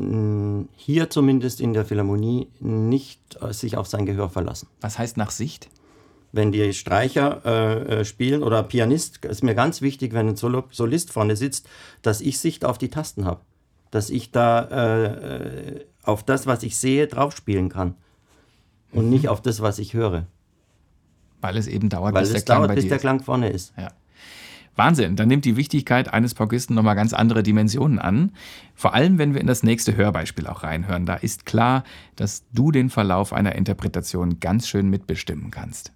hier 0.75 1.09
zumindest 1.09 1.61
in 1.61 1.73
der 1.73 1.85
Philharmonie 1.85 2.47
nicht 2.59 3.37
sich 3.51 3.77
auf 3.77 3.87
sein 3.87 4.05
Gehör 4.05 4.29
verlassen. 4.29 4.67
Was 4.81 4.97
heißt 4.97 5.17
nach 5.17 5.31
Sicht? 5.31 5.69
Wenn 6.31 6.51
die 6.51 6.73
Streicher 6.73 7.41
äh, 7.45 7.99
äh, 7.99 8.05
spielen 8.05 8.41
oder 8.41 8.63
Pianist, 8.63 9.23
ist 9.23 9.43
mir 9.43 9.53
ganz 9.53 9.81
wichtig, 9.83 10.13
wenn 10.13 10.29
ein 10.29 10.35
Solo 10.35 10.63
Solist 10.71 11.11
vorne 11.11 11.35
sitzt, 11.35 11.69
dass 12.01 12.21
ich 12.21 12.39
Sicht 12.39 12.65
auf 12.65 12.79
die 12.79 12.89
Tasten 12.89 13.25
habe. 13.25 13.41
Dass 13.91 14.09
ich 14.09 14.31
da 14.31 14.63
äh, 14.63 15.05
äh 15.05 15.85
auf 16.01 16.23
das, 16.23 16.47
was 16.47 16.63
ich 16.63 16.75
sehe, 16.75 17.07
drauf 17.07 17.33
spielen 17.35 17.69
kann. 17.69 17.95
Und 18.91 19.05
mhm. 19.05 19.11
nicht 19.11 19.29
auf 19.29 19.41
das, 19.41 19.61
was 19.61 19.79
ich 19.79 19.93
höre. 19.93 20.25
Weil 21.39 21.55
es 21.55 21.67
eben 21.67 21.89
dauert, 21.89 22.13
Weil 22.13 22.23
bis, 22.23 22.31
der, 22.31 22.41
Klang 22.41 22.63
dauert, 22.63 22.75
bis 22.75 22.87
der 22.87 22.99
Klang 22.99 23.21
vorne 23.21 23.49
ist. 23.49 23.73
Ja. 23.77 23.91
Wahnsinn, 24.75 25.15
dann 25.15 25.27
nimmt 25.27 25.45
die 25.45 25.55
Wichtigkeit 25.55 26.13
eines 26.13 26.33
Paugisten 26.33 26.75
nochmal 26.75 26.95
ganz 26.95 27.13
andere 27.13 27.43
Dimensionen 27.43 27.99
an. 27.99 28.31
Vor 28.73 28.93
allem, 28.93 29.17
wenn 29.17 29.33
wir 29.33 29.41
in 29.41 29.47
das 29.47 29.63
nächste 29.63 29.95
Hörbeispiel 29.95 30.47
auch 30.47 30.63
reinhören. 30.63 31.05
Da 31.05 31.15
ist 31.15 31.45
klar, 31.45 31.83
dass 32.15 32.43
du 32.51 32.71
den 32.71 32.89
Verlauf 32.89 33.33
einer 33.33 33.55
Interpretation 33.55 34.39
ganz 34.39 34.67
schön 34.67 34.89
mitbestimmen 34.89 35.51
kannst. 35.51 35.91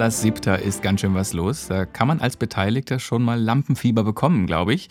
Mahlers 0.00 0.22
Siebter 0.22 0.58
ist 0.58 0.80
ganz 0.80 1.02
schön 1.02 1.12
was 1.12 1.34
los. 1.34 1.66
Da 1.68 1.84
kann 1.84 2.08
man 2.08 2.20
als 2.20 2.38
Beteiligter 2.38 2.98
schon 2.98 3.22
mal 3.22 3.38
Lampenfieber 3.38 4.02
bekommen, 4.02 4.46
glaube 4.46 4.72
ich. 4.72 4.88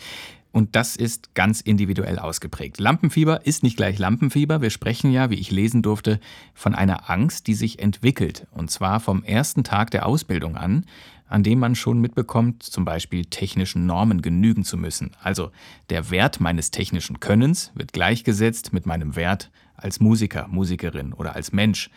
Und 0.52 0.76
das 0.76 0.94
ist 0.94 1.34
ganz 1.34 1.60
individuell 1.60 2.20
ausgeprägt. 2.20 2.78
Lampenfieber 2.78 3.44
ist 3.44 3.64
nicht 3.64 3.76
gleich 3.76 3.98
Lampenfieber. 3.98 4.62
Wir 4.62 4.70
sprechen 4.70 5.10
ja, 5.10 5.28
wie 5.28 5.34
ich 5.34 5.50
lesen 5.50 5.82
durfte, 5.82 6.20
von 6.54 6.76
einer 6.76 7.10
Angst, 7.10 7.48
die 7.48 7.54
sich 7.54 7.80
entwickelt. 7.80 8.46
Und 8.52 8.70
zwar 8.70 9.00
vom 9.00 9.24
ersten 9.24 9.64
Tag 9.64 9.90
der 9.90 10.06
Ausbildung 10.06 10.56
an, 10.56 10.86
an 11.26 11.42
dem 11.42 11.58
man 11.58 11.74
schon 11.74 12.00
mitbekommt, 12.00 12.62
zum 12.62 12.84
Beispiel 12.84 13.24
technischen 13.24 13.86
Normen 13.86 14.22
genügen 14.22 14.62
zu 14.62 14.76
müssen. 14.76 15.10
Also 15.20 15.50
der 15.88 16.10
Wert 16.12 16.38
meines 16.38 16.70
technischen 16.70 17.18
Könnens 17.18 17.72
wird 17.74 17.92
gleichgesetzt 17.92 18.72
mit 18.72 18.86
meinem 18.86 19.16
Wert 19.16 19.50
als 19.76 19.98
Musiker, 19.98 20.46
Musikerin 20.48 21.12
oder 21.12 21.34
als 21.34 21.52
Mensch. 21.52 21.90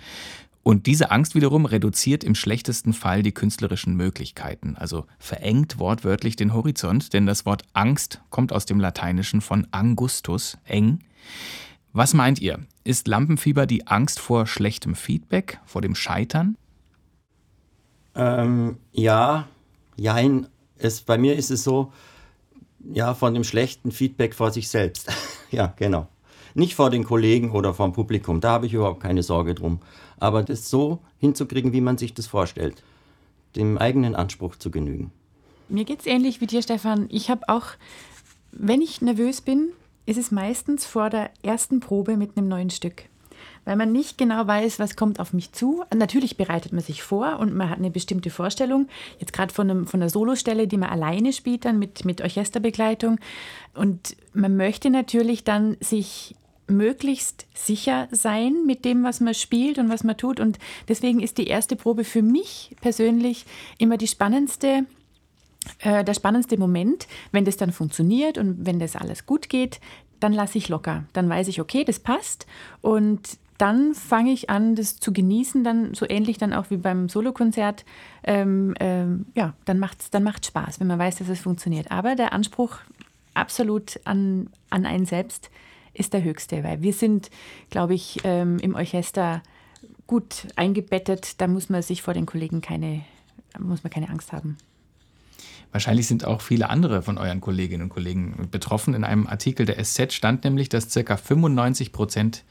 Und 0.64 0.88
diese 0.88 1.12
Angst 1.12 1.36
wiederum 1.36 1.66
reduziert 1.66 2.24
im 2.24 2.36
schlechtesten 2.36 2.94
Fall 2.94 3.22
die 3.22 3.34
künstlerischen 3.34 3.96
Möglichkeiten, 3.96 4.78
also 4.78 5.06
verengt 5.20 5.78
wortwörtlich 5.78 6.38
den 6.38 6.54
Horizont, 6.54 7.12
denn 7.12 7.26
das 7.26 7.46
Wort 7.46 7.64
Angst 7.74 8.22
kommt 8.30 8.54
aus 8.54 8.66
dem 8.66 8.80
Lateinischen 8.80 9.42
von 9.42 9.68
angustus, 9.72 10.58
eng. 10.64 11.00
Was 11.92 12.14
meint 12.14 12.40
ihr? 12.40 12.60
Ist 12.86 13.10
Lampenfieber 13.10 13.66
die 13.66 13.88
Angst 13.88 14.20
vor 14.20 14.48
schlechtem 14.48 14.96
Feedback, 14.96 15.60
vor 15.66 15.82
dem 15.82 15.96
Scheitern? 15.96 16.58
Ähm, 18.16 18.78
ja, 18.94 19.48
jein. 19.98 20.48
Bei 21.06 21.18
mir 21.18 21.36
ist 21.36 21.52
es 21.52 21.64
so, 21.64 21.92
ja, 22.92 23.14
von 23.14 23.34
dem 23.34 23.44
schlechten 23.44 23.92
Feedback 23.92 24.34
vor 24.34 24.52
sich 24.52 24.70
selbst. 24.70 25.12
ja, 25.52 25.74
genau. 25.76 26.08
Nicht 26.56 26.76
vor 26.76 26.90
den 26.90 27.04
Kollegen 27.04 27.52
oder 27.52 27.74
vom 27.74 27.94
Publikum, 27.94 28.42
da 28.42 28.52
habe 28.52 28.66
ich 28.66 28.74
überhaupt 28.74 29.02
keine 29.02 29.24
Sorge 29.24 29.56
drum. 29.56 29.80
Aber 30.20 30.44
das 30.44 30.70
so 30.70 31.00
hinzukriegen, 31.20 31.74
wie 31.74 31.82
man 31.82 31.98
sich 31.98 32.14
das 32.14 32.28
vorstellt, 32.28 32.84
dem 33.56 33.78
eigenen 33.78 34.16
Anspruch 34.16 34.56
zu 34.56 34.72
genügen. 34.72 35.12
Mir 35.70 35.86
geht 35.86 36.02
es 36.02 36.06
ähnlich 36.06 36.42
wie 36.42 36.48
dir, 36.48 36.62
Stefan. 36.62 37.08
Ich 37.10 37.30
habe 37.30 37.50
auch, 37.50 37.68
wenn 38.52 38.82
ich 38.82 39.02
nervös 39.02 39.42
bin, 39.42 39.70
ist 40.06 40.18
es 40.18 40.32
meistens 40.32 40.86
vor 40.86 41.10
der 41.10 41.32
ersten 41.42 41.80
Probe 41.80 42.18
mit 42.18 42.38
einem 42.38 42.48
neuen 42.48 42.70
Stück 42.70 43.06
weil 43.66 43.76
man 43.76 43.92
nicht 43.92 44.18
genau 44.18 44.46
weiß, 44.46 44.80
was 44.80 44.96
kommt 44.96 45.20
auf 45.20 45.34
mich 45.34 45.52
zu. 45.54 45.84
Natürlich 45.96 46.38
bereitet 46.38 46.74
man 46.74 46.82
sich 46.82 47.04
vor 47.04 47.40
und 47.40 47.56
man 47.56 47.70
hat 47.70 47.78
eine 47.78 47.92
bestimmte 47.92 48.30
Vorstellung. 48.30 48.88
Jetzt 49.20 49.34
gerade 49.34 49.54
von, 49.54 49.86
von 49.88 50.02
einer 50.02 50.10
Solostelle, 50.10 50.68
die 50.68 50.78
man 50.78 50.90
alleine 50.90 51.34
spielt, 51.34 51.66
dann 51.66 51.80
mit, 51.80 52.06
mit 52.06 52.22
Orchesterbegleitung. 52.22 53.20
Und 53.74 54.16
man 54.34 54.58
möchte 54.58 54.90
natürlich 54.90 55.44
dann 55.44 55.78
sich 55.80 56.36
möglichst 56.68 57.46
sicher 57.54 58.08
sein 58.12 58.66
mit 58.66 58.86
dem, 58.86 59.04
was 59.04 59.20
man 59.20 59.34
spielt 59.34 59.78
und 59.78 59.90
was 59.90 60.04
man 60.04 60.18
tut. 60.18 60.40
Und 60.40 60.60
deswegen 60.88 61.20
ist 61.20 61.38
die 61.38 61.48
erste 61.48 61.76
Probe 61.76 62.04
für 62.04 62.22
mich 62.22 62.76
persönlich 62.82 63.46
immer 63.78 63.98
die 63.98 64.08
spannendste, 64.08 64.86
äh, 65.80 66.04
der 66.04 66.14
spannendste 66.14 66.58
Moment. 66.58 67.08
Wenn 67.32 67.46
das 67.46 67.58
dann 67.58 67.72
funktioniert 67.72 68.38
und 68.38 68.66
wenn 68.66 68.80
das 68.80 68.96
alles 68.96 69.26
gut 69.26 69.50
geht, 69.50 69.80
dann 70.20 70.34
lasse 70.34 70.58
ich 70.58 70.70
locker. 70.70 71.04
Dann 71.14 71.30
weiß 71.30 71.50
ich, 71.50 71.60
okay, 71.60 71.84
das 71.84 72.00
passt. 72.00 72.48
Und 72.82 73.38
dann 73.58 73.94
fange 73.94 74.32
ich 74.32 74.50
an, 74.50 74.76
das 74.76 75.00
zu 75.00 75.14
genießen, 75.14 75.64
dann 75.64 75.94
so 75.94 76.06
ähnlich 76.10 76.38
dann 76.38 76.54
auch 76.54 76.70
wie 76.70 76.78
beim 76.78 77.10
Solokonzert. 77.10 77.86
Ähm, 78.24 78.74
ähm, 78.80 79.26
ja, 79.36 79.54
dann 79.66 79.80
macht 79.80 80.02
es 80.02 80.10
dann 80.12 80.24
macht's 80.24 80.48
Spaß, 80.48 80.80
wenn 80.80 80.88
man 80.88 81.00
weiß, 81.00 81.18
dass 81.18 81.30
es 81.30 81.42
funktioniert. 81.42 81.92
Aber 81.92 82.16
der 82.16 82.34
Anspruch 82.34 82.78
absolut 83.34 84.00
an, 84.06 84.50
an 84.70 84.86
einen 84.86 85.06
selbst 85.06 85.50
ist 85.94 86.14
der 86.14 86.24
höchste, 86.24 86.64
weil 86.64 86.82
wir 86.82 86.94
sind, 86.94 87.30
glaube 87.70 87.94
ich, 87.94 88.22
ähm, 88.24 88.60
im 88.60 88.76
Orchester 88.76 89.42
gut 90.08 90.48
eingebettet. 90.56 91.40
Da 91.42 91.48
muss 91.48 91.70
man 91.70 91.82
sich 91.82 92.02
vor 92.02 92.14
den 92.14 92.26
Kollegen 92.26 92.62
keine, 92.62 93.02
muss 93.60 93.84
man 93.84 93.92
keine 93.92 94.10
Angst 94.10 94.32
haben. 94.32 94.58
Wahrscheinlich 95.72 96.08
sind 96.08 96.26
auch 96.26 96.42
viele 96.42 96.70
andere 96.70 97.02
von 97.02 97.18
euren 97.18 97.42
Kolleginnen 97.42 97.84
und 97.84 97.90
Kollegen 97.90 98.48
betroffen. 98.52 98.94
In 98.94 99.04
einem 99.04 99.26
Artikel 99.26 99.66
der 99.66 99.84
SZ 99.84 100.14
stand 100.14 100.44
nämlich, 100.44 100.70
dass 100.70 100.94
ca. 100.94 101.18
95 101.18 101.92
Prozent 101.92 102.44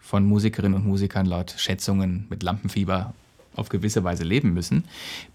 von 0.00 0.24
Musikerinnen 0.24 0.74
und 0.74 0.86
Musikern 0.86 1.26
laut 1.26 1.54
Schätzungen 1.56 2.26
mit 2.28 2.42
Lampenfieber 2.42 3.14
auf 3.54 3.68
gewisse 3.68 4.04
Weise 4.04 4.24
leben 4.24 4.52
müssen. 4.52 4.84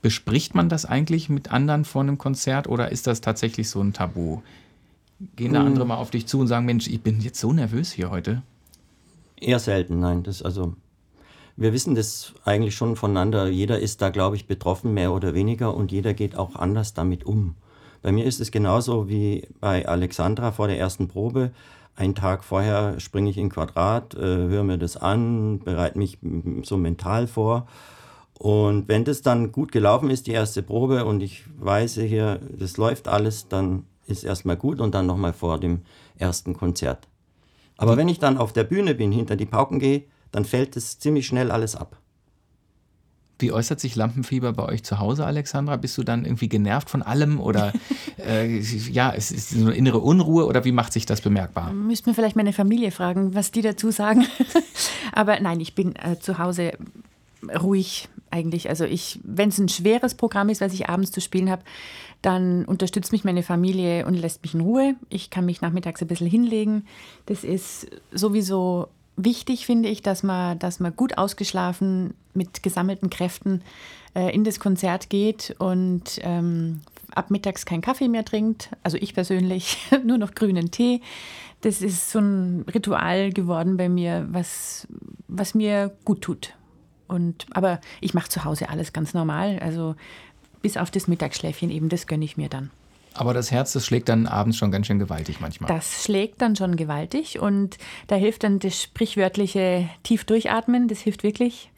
Bespricht 0.01 0.55
man 0.55 0.69
das 0.69 0.85
eigentlich 0.85 1.29
mit 1.29 1.51
anderen 1.51 1.85
vor 1.85 2.01
einem 2.01 2.17
Konzert 2.17 2.67
oder 2.67 2.91
ist 2.91 3.07
das 3.07 3.21
tatsächlich 3.21 3.69
so 3.69 3.81
ein 3.81 3.93
Tabu? 3.93 4.41
Gehen 5.35 5.53
da 5.53 5.59
hm. 5.59 5.67
andere 5.67 5.85
mal 5.85 5.97
auf 5.97 6.11
dich 6.11 6.27
zu 6.27 6.39
und 6.39 6.47
sagen, 6.47 6.65
Mensch, 6.65 6.87
ich 6.87 7.01
bin 7.01 7.21
jetzt 7.21 7.39
so 7.39 7.53
nervös 7.53 7.91
hier 7.91 8.09
heute? 8.09 8.43
Eher 9.39 9.59
selten, 9.59 9.99
nein. 9.99 10.23
Das 10.23 10.41
also, 10.41 10.75
wir 11.55 11.73
wissen 11.73 11.95
das 11.95 12.33
eigentlich 12.43 12.75
schon 12.75 12.95
voneinander. 12.95 13.47
Jeder 13.47 13.79
ist 13.79 14.01
da, 14.01 14.09
glaube 14.09 14.35
ich, 14.35 14.47
betroffen, 14.47 14.93
mehr 14.93 15.11
oder 15.11 15.33
weniger, 15.33 15.75
und 15.75 15.91
jeder 15.91 16.13
geht 16.13 16.35
auch 16.35 16.55
anders 16.55 16.93
damit 16.93 17.25
um. 17.25 17.55
Bei 18.01 18.11
mir 18.11 18.25
ist 18.25 18.39
es 18.39 18.51
genauso 18.51 19.09
wie 19.09 19.47
bei 19.59 19.87
Alexandra 19.87 20.51
vor 20.51 20.67
der 20.67 20.79
ersten 20.79 21.07
Probe. 21.07 21.51
Einen 21.95 22.15
Tag 22.15 22.43
vorher 22.43 22.99
springe 22.99 23.29
ich 23.29 23.37
in 23.37 23.49
Quadrat, 23.49 24.15
äh, 24.15 24.19
höre 24.19 24.63
mir 24.63 24.77
das 24.77 24.97
an, 24.97 25.59
bereite 25.59 25.99
mich 25.99 26.17
so 26.63 26.77
mental 26.77 27.27
vor. 27.27 27.67
Und 28.33 28.87
wenn 28.87 29.03
das 29.05 29.21
dann 29.21 29.51
gut 29.51 29.71
gelaufen 29.71 30.09
ist, 30.09 30.25
die 30.25 30.31
erste 30.31 30.63
Probe, 30.63 31.05
und 31.05 31.21
ich 31.21 31.43
weiß 31.59 31.95
hier, 31.95 32.39
das 32.57 32.77
läuft 32.77 33.07
alles, 33.07 33.49
dann 33.49 33.85
ist 34.11 34.23
erstmal 34.23 34.57
gut 34.57 34.79
und 34.79 34.93
dann 34.93 35.05
nochmal 35.05 35.33
vor 35.33 35.59
dem 35.59 35.81
ersten 36.17 36.53
Konzert. 36.53 37.07
Aber 37.77 37.97
wenn 37.97 38.09
ich 38.09 38.19
dann 38.19 38.37
auf 38.37 38.53
der 38.53 38.63
Bühne 38.63 38.93
bin, 38.93 39.11
hinter 39.11 39.35
die 39.35 39.45
Pauken 39.45 39.79
gehe, 39.79 40.03
dann 40.31 40.45
fällt 40.45 40.77
es 40.77 40.99
ziemlich 40.99 41.25
schnell 41.25 41.51
alles 41.51 41.75
ab. 41.75 41.97
Wie 43.39 43.51
äußert 43.51 43.79
sich 43.79 43.95
Lampenfieber 43.95 44.53
bei 44.53 44.65
euch 44.65 44.83
zu 44.83 44.99
Hause, 44.99 45.25
Alexandra? 45.25 45.75
Bist 45.77 45.97
du 45.97 46.03
dann 46.03 46.25
irgendwie 46.25 46.47
genervt 46.47 46.91
von 46.91 47.01
allem 47.01 47.39
oder 47.39 47.73
äh, 48.17 48.59
ja, 48.59 49.11
es 49.11 49.31
ist 49.31 49.49
so 49.49 49.65
eine 49.65 49.73
innere 49.73 49.97
Unruhe 49.97 50.45
oder 50.45 50.63
wie 50.63 50.71
macht 50.71 50.93
sich 50.93 51.07
das 51.07 51.21
bemerkbar? 51.21 51.73
Müssten 51.73 52.05
wir 52.05 52.13
vielleicht 52.13 52.35
meine 52.35 52.53
Familie 52.53 52.91
fragen, 52.91 53.33
was 53.33 53.49
die 53.51 53.63
dazu 53.63 53.89
sagen. 53.89 54.27
Aber 55.11 55.39
nein, 55.39 55.59
ich 55.59 55.73
bin 55.73 55.95
äh, 55.95 56.19
zu 56.19 56.37
Hause 56.37 56.73
ruhig 57.59 58.09
eigentlich. 58.31 58.69
Also 58.69 58.85
ich, 58.85 59.19
wenn 59.23 59.49
es 59.49 59.57
ein 59.57 59.69
schweres 59.69 60.15
Programm 60.15 60.49
ist, 60.49 60.61
was 60.61 60.73
ich 60.73 60.89
abends 60.89 61.11
zu 61.11 61.21
spielen 61.21 61.49
habe, 61.49 61.63
dann 62.21 62.65
unterstützt 62.65 63.11
mich 63.11 63.23
meine 63.23 63.43
Familie 63.43 64.05
und 64.05 64.13
lässt 64.13 64.43
mich 64.43 64.53
in 64.53 64.61
Ruhe. 64.61 64.95
Ich 65.09 65.29
kann 65.29 65.45
mich 65.45 65.61
nachmittags 65.61 66.01
ein 66.01 66.07
bisschen 66.07 66.27
hinlegen. 66.27 66.85
Das 67.25 67.43
ist 67.43 67.87
sowieso 68.11 68.89
wichtig, 69.15 69.65
finde 69.65 69.89
ich, 69.89 70.01
dass 70.01 70.23
man, 70.23 70.57
dass 70.59 70.79
man 70.79 70.95
gut 70.95 71.17
ausgeschlafen 71.17 72.13
mit 72.33 72.63
gesammelten 72.63 73.09
Kräften 73.09 73.61
äh, 74.15 74.33
in 74.33 74.43
das 74.43 74.59
Konzert 74.59 75.09
geht 75.09 75.55
und 75.59 76.19
ähm, 76.21 76.81
ab 77.13 77.31
mittags 77.31 77.65
keinen 77.65 77.81
Kaffee 77.81 78.07
mehr 78.07 78.25
trinkt, 78.25 78.69
also 78.83 78.97
ich 78.97 79.13
persönlich, 79.13 79.77
nur 80.05 80.17
noch 80.17 80.33
grünen 80.33 80.71
Tee. 80.71 81.01
Das 81.61 81.81
ist 81.81 82.09
so 82.09 82.19
ein 82.19 82.65
Ritual 82.73 83.31
geworden 83.31 83.77
bei 83.77 83.87
mir, 83.87 84.27
was, 84.31 84.87
was 85.27 85.53
mir 85.53 85.95
gut 86.05 86.21
tut. 86.21 86.53
Und, 87.11 87.45
aber 87.51 87.79
ich 87.99 88.13
mache 88.13 88.29
zu 88.29 88.43
Hause 88.43 88.69
alles 88.69 88.93
ganz 88.93 89.13
normal. 89.13 89.59
Also 89.59 89.95
bis 90.61 90.77
auf 90.77 90.91
das 90.91 91.07
Mittagsschläfchen 91.07 91.69
eben, 91.69 91.89
das 91.89 92.07
gönne 92.07 92.25
ich 92.25 92.37
mir 92.37 92.49
dann. 92.49 92.71
Aber 93.13 93.33
das 93.33 93.51
Herz, 93.51 93.73
das 93.73 93.85
schlägt 93.85 94.07
dann 94.07 94.25
abends 94.25 94.57
schon 94.57 94.71
ganz 94.71 94.87
schön 94.87 94.99
gewaltig 94.99 95.41
manchmal. 95.41 95.67
Das 95.67 96.05
schlägt 96.05 96.41
dann 96.41 96.55
schon 96.55 96.77
gewaltig 96.77 97.39
und 97.39 97.77
da 98.07 98.15
hilft 98.15 98.43
dann 98.43 98.59
das 98.59 98.81
sprichwörtliche 98.81 99.89
tief 100.03 100.23
durchatmen. 100.23 100.87
Das 100.87 100.99
hilft 100.99 101.23
wirklich, 101.23 101.71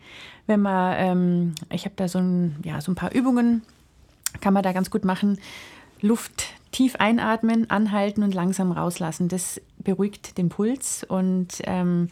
wenn 0.45 0.61
man, 0.61 0.95
ähm, 0.97 1.55
ich 1.71 1.85
habe 1.85 1.95
da 1.95 2.07
so 2.07 2.19
ein, 2.19 2.57
ja, 2.63 2.81
so 2.81 2.91
ein 2.91 2.95
paar 2.95 3.13
Übungen, 3.13 3.63
kann 4.41 4.53
man 4.53 4.61
da 4.61 4.73
ganz 4.73 4.91
gut 4.91 5.05
machen. 5.05 5.39
Luft 6.01 6.45
tief 6.71 6.95
einatmen, 6.97 7.69
anhalten 7.69 8.23
und 8.23 8.33
langsam 8.33 8.71
rauslassen. 8.71 9.27
Das 9.27 9.59
beruhigt 9.77 10.37
den 10.37 10.49
Puls 10.49 11.03
und 11.03 11.47
ähm, 11.63 12.09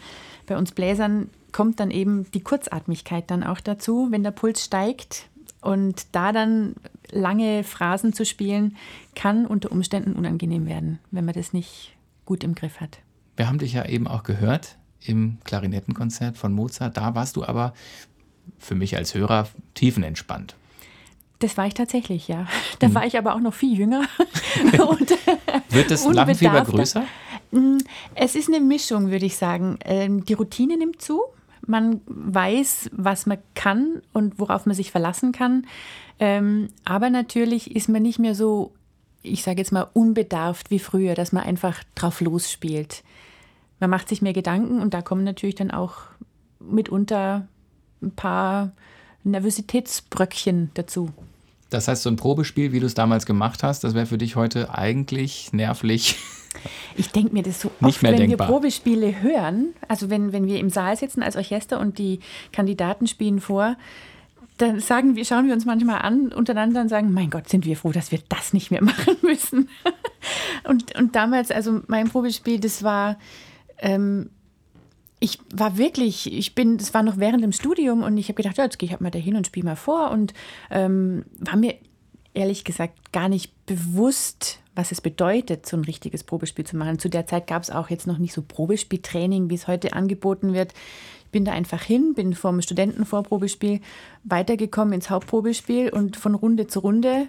bei 0.47 0.57
uns 0.57 0.71
Bläsern 0.71 1.29
kommt 1.51 1.79
dann 1.79 1.91
eben 1.91 2.29
die 2.31 2.41
Kurzatmigkeit 2.41 3.29
dann 3.29 3.43
auch 3.43 3.59
dazu. 3.59 4.07
Wenn 4.11 4.23
der 4.23 4.31
Puls 4.31 4.63
steigt, 4.63 5.29
und 5.61 6.07
da 6.11 6.31
dann 6.31 6.75
lange 7.11 7.63
Phrasen 7.63 8.13
zu 8.13 8.25
spielen, 8.25 8.75
kann 9.15 9.45
unter 9.45 9.71
Umständen 9.71 10.13
unangenehm 10.13 10.65
werden, 10.65 10.99
wenn 11.11 11.25
man 11.25 11.35
das 11.35 11.53
nicht 11.53 11.95
gut 12.25 12.43
im 12.43 12.55
Griff 12.55 12.79
hat. 12.79 12.99
Wir 13.37 13.47
haben 13.47 13.59
dich 13.59 13.73
ja 13.73 13.85
eben 13.85 14.07
auch 14.07 14.23
gehört 14.23 14.77
im 14.99 15.37
Klarinettenkonzert 15.43 16.37
von 16.37 16.51
Mozart. 16.53 16.97
Da 16.97 17.15
warst 17.15 17.35
du 17.35 17.45
aber 17.45 17.73
für 18.57 18.75
mich 18.75 18.97
als 18.97 19.13
Hörer 19.13 19.47
tiefenentspannt. 19.73 20.55
Das 21.39 21.57
war 21.57 21.65
ich 21.65 21.73
tatsächlich, 21.73 22.27
ja. 22.27 22.47
Da 22.79 22.87
hm. 22.87 22.95
war 22.95 23.05
ich 23.05 23.17
aber 23.17 23.33
auch 23.33 23.39
noch 23.39 23.53
viel 23.53 23.77
jünger. 23.77 24.03
Wird 25.69 25.89
das 25.89 26.05
Lampenfieber 26.05 26.61
größer? 26.61 27.03
Hm, 27.51 27.79
es 28.13 28.35
ist 28.35 28.47
eine 28.47 28.59
Mischung, 28.59 29.09
würde 29.09 29.25
ich 29.25 29.37
sagen. 29.37 29.79
Ähm, 29.83 30.23
die 30.23 30.33
Routine 30.33 30.77
nimmt 30.77 31.01
zu 31.01 31.21
man 31.65 32.01
weiß, 32.05 32.89
was 32.93 33.25
man 33.25 33.37
kann 33.55 34.01
und 34.13 34.39
worauf 34.39 34.65
man 34.65 34.75
sich 34.75 34.91
verlassen 34.91 35.31
kann. 35.31 35.67
Ähm, 36.19 36.69
aber 36.85 37.09
natürlich 37.09 37.75
ist 37.75 37.89
man 37.89 38.01
nicht 38.01 38.19
mehr 38.19 38.35
so, 38.35 38.73
ich 39.23 39.43
sage 39.43 39.59
jetzt 39.59 39.71
mal, 39.71 39.87
unbedarft 39.93 40.71
wie 40.71 40.79
früher, 40.79 41.15
dass 41.15 41.31
man 41.31 41.43
einfach 41.43 41.83
drauf 41.95 42.21
losspielt. 42.21 43.03
Man 43.79 43.89
macht 43.89 44.09
sich 44.09 44.21
mehr 44.21 44.33
Gedanken 44.33 44.79
und 44.79 44.93
da 44.93 45.01
kommen 45.01 45.23
natürlich 45.23 45.55
dann 45.55 45.71
auch 45.71 46.01
mitunter 46.59 47.47
ein 48.01 48.11
paar 48.11 48.71
Nervositätsbröckchen 49.23 50.71
dazu. 50.73 51.09
Das 51.69 51.87
heißt, 51.87 52.03
so 52.03 52.09
ein 52.09 52.17
Probespiel, 52.17 52.73
wie 52.73 52.79
du 52.79 52.85
es 52.85 52.93
damals 52.93 53.25
gemacht 53.25 53.63
hast, 53.63 53.83
das 53.83 53.93
wäre 53.93 54.05
für 54.05 54.17
dich 54.17 54.35
heute 54.35 54.73
eigentlich 54.73 55.53
nervlich 55.53 56.17
ich 56.95 57.09
denke 57.11 57.33
mir 57.33 57.43
das 57.43 57.61
so 57.61 57.69
oft, 57.69 57.81
Nicht 57.81 58.03
mehr 58.03 58.11
wenn 58.13 58.19
denkbar. 58.29 58.47
wir 58.47 58.53
Probespiele 58.53 59.21
hören, 59.21 59.73
also 59.87 60.09
wenn, 60.09 60.33
wenn 60.33 60.47
wir 60.47 60.59
im 60.59 60.69
Saal 60.69 60.95
sitzen 60.97 61.23
als 61.23 61.35
Orchester 61.35 61.79
und 61.79 61.97
die 61.97 62.19
Kandidaten 62.51 63.07
spielen 63.07 63.39
vor, 63.39 63.77
dann 64.57 64.79
sagen 64.79 65.15
wir, 65.15 65.25
schauen 65.25 65.47
wir 65.47 65.53
uns 65.53 65.65
manchmal 65.65 65.99
an 66.01 66.31
untereinander 66.31 66.81
und 66.81 66.89
sagen, 66.89 67.11
mein 67.11 67.29
Gott, 67.29 67.49
sind 67.49 67.65
wir 67.65 67.75
froh, 67.75 67.91
dass 67.91 68.11
wir 68.11 68.19
das 68.29 68.53
nicht 68.53 68.71
mehr 68.71 68.83
machen 68.83 69.15
müssen. 69.21 69.69
und, 70.67 70.95
und 70.97 71.15
damals, 71.15 71.51
also 71.51 71.81
mein 71.87 72.09
Probespiel, 72.09 72.59
das 72.59 72.83
war, 72.83 73.17
ähm, 73.79 74.29
ich 75.19 75.39
war 75.53 75.77
wirklich, 75.77 76.31
ich 76.31 76.55
bin, 76.55 76.77
das 76.77 76.93
war 76.93 77.03
noch 77.03 77.17
während 77.17 77.43
dem 77.43 77.51
Studium 77.51 78.03
und 78.03 78.17
ich 78.17 78.27
habe 78.27 78.35
gedacht, 78.41 78.57
ja, 78.57 78.63
jetzt 78.63 78.79
gehe 78.79 78.87
ich 78.87 78.91
halt 78.91 79.01
mal 79.01 79.11
dahin 79.11 79.35
und 79.35 79.47
spiele 79.47 79.65
mal 79.65 79.75
vor 79.75 80.11
und 80.11 80.33
ähm, 80.69 81.25
war 81.39 81.55
mir 81.55 81.75
ehrlich 82.33 82.63
gesagt 82.63 83.11
gar 83.11 83.29
nicht 83.29 83.65
bewusst, 83.65 84.60
was 84.75 84.91
es 84.91 85.01
bedeutet, 85.01 85.65
so 85.65 85.75
ein 85.75 85.83
richtiges 85.83 86.23
Probespiel 86.23 86.65
zu 86.65 86.77
machen. 86.77 86.99
Zu 86.99 87.09
der 87.09 87.27
Zeit 87.27 87.47
gab 87.47 87.63
es 87.63 87.69
auch 87.69 87.89
jetzt 87.89 88.07
noch 88.07 88.17
nicht 88.17 88.33
so 88.33 88.41
Probespieltraining, 88.41 89.49
wie 89.49 89.55
es 89.55 89.67
heute 89.67 89.93
angeboten 89.93 90.53
wird. 90.53 90.73
Ich 91.25 91.31
bin 91.31 91.45
da 91.45 91.51
einfach 91.51 91.81
hin, 91.81 92.13
bin 92.13 92.33
vom 92.33 92.61
Studentenvorprobespiel 92.61 93.81
weitergekommen 94.23 94.93
ins 94.93 95.09
Hauptprobespiel 95.09 95.89
und 95.89 96.15
von 96.17 96.35
Runde 96.35 96.67
zu 96.67 96.79
Runde 96.79 97.27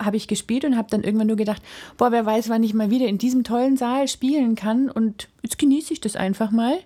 habe 0.00 0.16
ich 0.16 0.28
gespielt 0.28 0.64
und 0.64 0.76
habe 0.76 0.88
dann 0.90 1.02
irgendwann 1.02 1.26
nur 1.26 1.36
gedacht, 1.36 1.62
boah, 1.98 2.10
wer 2.10 2.24
weiß, 2.24 2.48
wann 2.48 2.62
ich 2.62 2.74
mal 2.74 2.90
wieder 2.90 3.06
in 3.06 3.18
diesem 3.18 3.44
tollen 3.44 3.76
Saal 3.76 4.08
spielen 4.08 4.54
kann 4.54 4.90
und 4.90 5.28
jetzt 5.42 5.58
genieße 5.58 5.92
ich 5.92 6.00
das 6.00 6.16
einfach 6.16 6.50
mal. 6.50 6.78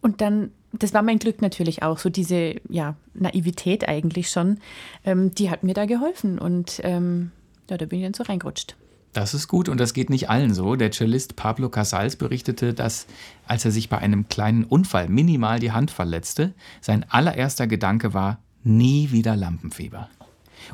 Und 0.00 0.20
dann, 0.20 0.50
das 0.72 0.94
war 0.94 1.02
mein 1.02 1.18
Glück 1.18 1.42
natürlich 1.42 1.82
auch, 1.82 1.98
so 1.98 2.08
diese 2.08 2.56
ja, 2.68 2.96
Naivität 3.14 3.86
eigentlich 3.86 4.30
schon, 4.30 4.58
ähm, 5.04 5.34
die 5.34 5.50
hat 5.50 5.62
mir 5.62 5.74
da 5.74 5.84
geholfen 5.84 6.38
und 6.38 6.80
ähm, 6.82 7.32
ja, 7.68 7.76
da 7.76 7.84
bin 7.84 8.00
ich 8.00 8.04
dann 8.06 8.14
so 8.14 8.24
reingerutscht. 8.24 8.76
Das 9.12 9.34
ist 9.34 9.46
gut 9.46 9.68
und 9.68 9.78
das 9.78 9.92
geht 9.92 10.08
nicht 10.08 10.30
allen 10.30 10.54
so. 10.54 10.74
Der 10.74 10.90
Cellist 10.90 11.36
Pablo 11.36 11.68
Casals 11.68 12.16
berichtete, 12.16 12.72
dass, 12.72 13.06
als 13.46 13.64
er 13.64 13.70
sich 13.70 13.90
bei 13.90 13.98
einem 13.98 14.28
kleinen 14.28 14.64
Unfall 14.64 15.08
minimal 15.08 15.58
die 15.58 15.72
Hand 15.72 15.90
verletzte, 15.90 16.54
sein 16.80 17.04
allererster 17.10 17.66
Gedanke 17.66 18.14
war, 18.14 18.38
nie 18.64 19.10
wieder 19.10 19.36
Lampenfieber. 19.36 20.08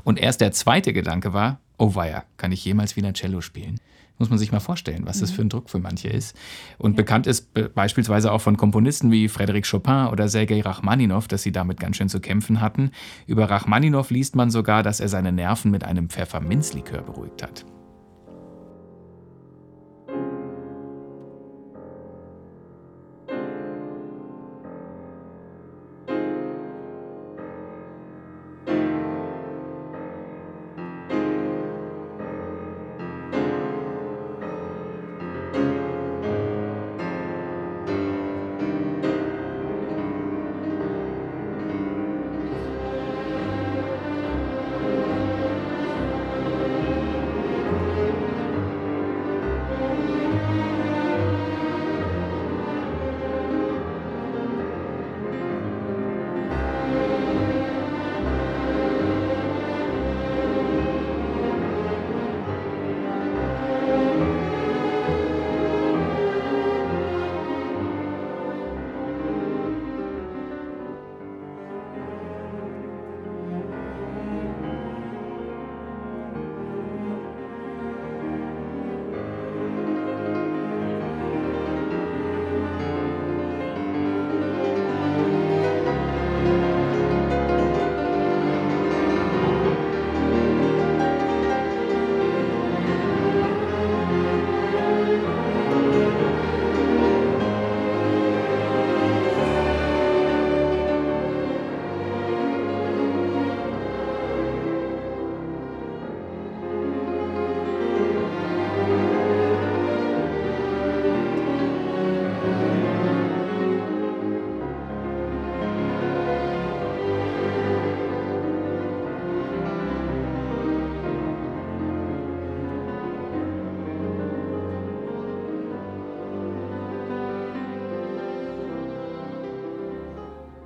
Und 0.05 0.21
erst 0.21 0.41
der 0.41 0.53
zweite 0.53 0.93
Gedanke 0.93 1.33
war, 1.33 1.59
oh 1.79 1.95
weia, 1.95 2.25
kann 2.37 2.53
ich 2.53 2.65
jemals 2.65 2.95
wieder 2.95 3.13
Cello 3.13 3.41
spielen? 3.41 3.81
Muss 4.19 4.31
man 4.31 4.39
sich 4.39 4.51
mal 4.51 4.61
vorstellen, 4.61 5.03
was 5.05 5.21
das 5.21 5.31
mhm. 5.31 5.35
für 5.35 5.43
ein 5.43 5.49
Druck 5.49 5.71
für 5.71 5.79
manche 5.79 6.09
ist. 6.09 6.37
Und 6.77 6.93
ja. 6.93 6.97
bekannt 6.97 7.29
ist 7.29 7.53
beispielsweise 7.75 8.33
auch 8.33 8.41
von 8.41 8.57
Komponisten 8.57 9.13
wie 9.13 9.29
Frédéric 9.29 9.69
Chopin 9.69 10.09
oder 10.13 10.29
Sergei 10.29 10.61
Rachmaninow, 10.61 11.27
dass 11.29 11.43
sie 11.43 11.53
damit 11.53 11.79
ganz 11.79 11.97
schön 11.97 12.09
zu 12.09 12.21
kämpfen 12.21 12.61
hatten. 12.61 12.91
Über 13.27 13.49
Rachmaninow 13.49 14.09
liest 14.11 14.35
man 14.35 14.51
sogar, 14.51 14.83
dass 14.83 15.01
er 15.01 15.09
seine 15.09 15.31
Nerven 15.31 15.71
mit 15.71 15.85
einem 15.85 16.09
Pfefferminzlikör 16.09 17.03
beruhigt 17.03 17.43
hat. 17.45 17.65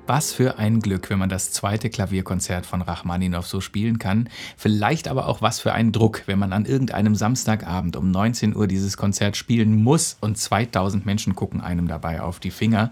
Was 0.06 0.32
für 0.32 0.58
ein 0.58 0.80
Glück, 0.80 1.10
wenn 1.10 1.20
man 1.20 1.28
das 1.28 1.52
zweite 1.52 1.88
Klavierkonzert 1.88 2.66
von 2.66 2.82
Rachmaninow 2.82 3.46
so 3.46 3.60
spielen 3.60 4.00
kann. 4.00 4.28
Vielleicht 4.56 5.06
aber 5.06 5.28
auch 5.28 5.42
was 5.42 5.60
für 5.60 5.72
ein 5.72 5.92
Druck, 5.92 6.24
wenn 6.26 6.40
man 6.40 6.52
an 6.52 6.64
irgendeinem 6.64 7.14
Samstagabend 7.14 7.94
um 7.94 8.10
19 8.10 8.56
Uhr 8.56 8.66
dieses 8.66 8.96
Konzert 8.96 9.36
spielen 9.36 9.80
muss 9.80 10.16
und 10.20 10.36
2000 10.36 11.06
Menschen 11.06 11.36
gucken 11.36 11.60
einem 11.60 11.86
dabei 11.86 12.20
auf 12.20 12.40
die 12.40 12.50
Finger. 12.50 12.90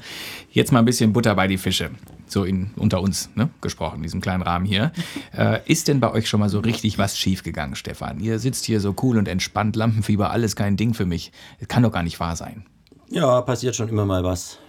Jetzt 0.52 0.70
mal 0.70 0.78
ein 0.78 0.84
bisschen 0.84 1.12
Butter 1.12 1.34
bei 1.34 1.48
die 1.48 1.58
Fische. 1.58 1.90
So 2.28 2.44
in, 2.44 2.70
unter 2.76 3.02
uns 3.02 3.28
ne, 3.34 3.50
gesprochen, 3.60 3.96
in 3.96 4.02
diesem 4.04 4.20
kleinen 4.20 4.42
Rahmen 4.42 4.64
hier. 4.64 4.92
Äh, 5.36 5.58
ist 5.66 5.88
denn 5.88 5.98
bei 5.98 6.12
euch 6.12 6.28
schon 6.28 6.38
mal 6.38 6.48
so 6.48 6.60
richtig 6.60 6.96
was 6.96 7.18
schiefgegangen, 7.18 7.74
Stefan? 7.74 8.20
Ihr 8.20 8.38
sitzt 8.38 8.66
hier 8.66 8.78
so 8.78 8.94
cool 9.02 9.18
und 9.18 9.26
entspannt, 9.26 9.74
Lampenfieber, 9.74 10.30
alles 10.30 10.54
kein 10.54 10.76
Ding 10.76 10.94
für 10.94 11.06
mich. 11.06 11.32
Kann 11.66 11.82
doch 11.82 11.90
gar 11.90 12.04
nicht 12.04 12.20
wahr 12.20 12.36
sein. 12.36 12.66
Ja, 13.08 13.40
passiert 13.42 13.74
schon 13.74 13.88
immer 13.88 14.06
mal 14.06 14.22
was. 14.22 14.60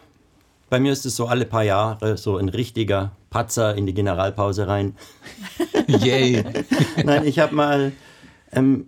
Bei 0.72 0.80
mir 0.80 0.94
ist 0.94 1.06
es 1.06 1.18
so 1.18 1.26
alle 1.28 1.46
paar 1.46 1.64
Jahre 1.64 2.16
so 2.16 2.38
ein 2.38 2.48
richtiger 2.48 3.12
Patzer 3.30 3.76
in 3.76 3.86
die 3.86 3.94
Generalpause 3.94 4.70
rein. 4.70 4.96
Yay! 5.88 6.46
Nein, 7.04 7.28
ich 7.28 7.40
habe 7.40 7.54
mal 7.54 7.92
ähm, 8.54 8.88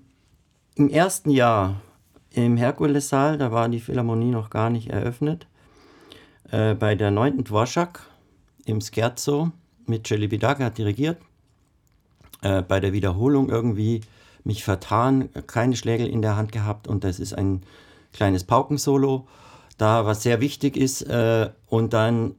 im 0.76 0.88
ersten 0.88 1.30
Jahr 1.30 1.82
im 2.32 2.56
Herkulessaal, 2.56 3.38
da 3.38 3.52
war 3.52 3.68
die 3.68 3.82
Philharmonie 3.82 4.32
noch 4.32 4.50
gar 4.50 4.70
nicht 4.70 4.92
eröffnet, 4.92 5.46
äh, 6.52 6.74
bei 6.74 6.96
der 6.96 7.12
9. 7.12 7.44
Dvorak 7.44 8.08
im 8.64 8.80
Scherzo 8.80 9.52
mit 9.86 10.08
Celibidache 10.08 10.64
hat 10.64 10.78
dirigiert. 10.78 11.18
Äh, 12.44 12.62
bei 12.62 12.80
der 12.80 12.94
Wiederholung 12.94 13.50
irgendwie 13.50 14.00
mich 14.46 14.64
vertan, 14.64 15.28
keine 15.48 15.76
Schlägel 15.76 16.08
in 16.08 16.22
der 16.22 16.38
Hand 16.38 16.54
gehabt 16.54 16.88
und 16.88 17.04
das 17.04 17.20
ist 17.20 17.34
ein 17.38 17.62
kleines 18.14 18.46
Paukensolo 18.46 19.28
da 19.78 20.06
was 20.06 20.24
sehr 20.24 20.42
wichtig 20.42 20.78
ist. 20.78 21.02
Äh, 21.04 21.50
und 21.68 21.94
dann 21.94 22.36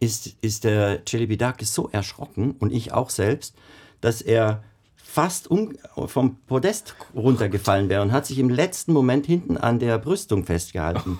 ist, 0.00 0.36
ist 0.40 0.64
der 0.64 1.04
Celibidakis 1.06 1.72
so 1.72 1.88
erschrocken 1.90 2.52
und 2.58 2.72
ich 2.72 2.92
auch 2.92 3.10
selbst, 3.10 3.54
dass 4.00 4.20
er 4.20 4.62
fast 4.94 5.50
um, 5.50 5.72
vom 6.08 6.36
Podest 6.46 6.94
runtergefallen 7.14 7.88
wäre 7.88 8.02
und 8.02 8.12
hat 8.12 8.26
sich 8.26 8.38
im 8.38 8.50
letzten 8.50 8.92
Moment 8.92 9.24
hinten 9.24 9.56
an 9.56 9.78
der 9.78 9.98
Brüstung 9.98 10.44
festgehalten. 10.44 11.18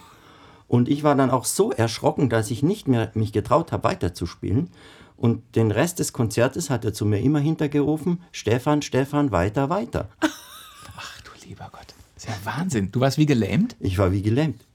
Und 0.69 0.89
ich 0.89 1.03
war 1.03 1.15
dann 1.15 1.31
auch 1.31 1.45
so 1.45 1.73
erschrocken, 1.73 2.29
dass 2.29 2.51
ich 2.51 2.63
nicht 2.63 2.89
mehr 2.89 3.11
mich 3.15 3.33
getraut 3.33 3.73
habe, 3.73 3.85
weiterzuspielen. 3.85 4.71
Und 5.17 5.57
den 5.57 5.71
Rest 5.71 5.99
des 5.99 6.13
Konzertes 6.13 6.69
hat 6.69 6.85
er 6.85 6.93
zu 6.93 7.07
mir 7.07 7.21
immer 7.21 7.39
hintergerufen, 7.39 8.21
Stefan, 8.33 8.83
Stefan, 8.83 9.31
weiter, 9.31 9.71
weiter. 9.71 10.11
Ach 10.21 11.21
du 11.23 11.31
lieber 11.49 11.71
Gott, 11.73 11.95
das 12.15 12.25
ist 12.25 12.29
ja 12.29 12.35
Wahnsinn. 12.45 12.93
Du 12.93 13.01
warst 13.01 13.17
wie 13.17 13.25
gelähmt? 13.25 13.77
Ich 13.81 13.97
war 13.97 14.13
wie 14.13 14.21
gelähmt. 14.21 14.66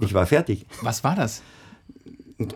Ich 0.00 0.14
war 0.14 0.26
fertig. 0.26 0.66
Was 0.82 1.04
war 1.04 1.14
das? 1.14 1.42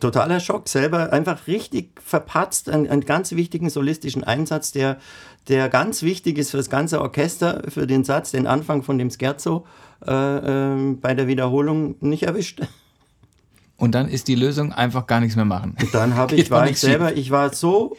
Totaler 0.00 0.40
Schock, 0.40 0.68
selber 0.68 1.12
einfach 1.12 1.46
richtig 1.46 2.00
verpatzt, 2.04 2.68
einen, 2.68 2.88
einen 2.88 3.04
ganz 3.04 3.32
wichtigen 3.32 3.70
solistischen 3.70 4.24
Einsatz, 4.24 4.72
der, 4.72 4.98
der 5.46 5.68
ganz 5.68 6.02
wichtig 6.02 6.36
ist 6.36 6.50
für 6.50 6.56
das 6.56 6.68
ganze 6.68 7.00
Orchester, 7.00 7.62
für 7.68 7.86
den 7.86 8.02
Satz, 8.02 8.32
den 8.32 8.48
Anfang 8.48 8.82
von 8.82 8.98
dem 8.98 9.10
Scherzo 9.10 9.66
äh, 10.04 10.12
äh, 10.12 10.94
bei 10.94 11.14
der 11.14 11.28
Wiederholung 11.28 11.94
nicht 12.00 12.24
erwischt. 12.24 12.60
Und 13.76 13.94
dann 13.94 14.08
ist 14.08 14.26
die 14.26 14.34
Lösung 14.34 14.72
einfach 14.72 15.06
gar 15.06 15.20
nichts 15.20 15.36
mehr 15.36 15.44
machen. 15.44 15.76
Und 15.80 15.94
dann 15.94 16.16
habe 16.16 16.34
ich, 16.36 16.50
war 16.50 16.68
ich 16.68 16.80
selber, 16.80 17.16
ich 17.16 17.30
war 17.30 17.54
so 17.54 17.96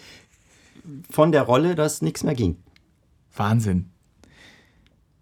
von 1.09 1.31
der 1.31 1.43
Rolle, 1.43 1.75
dass 1.75 2.01
nichts 2.01 2.23
mehr 2.23 2.35
ging. 2.35 2.57
Wahnsinn. 3.35 3.89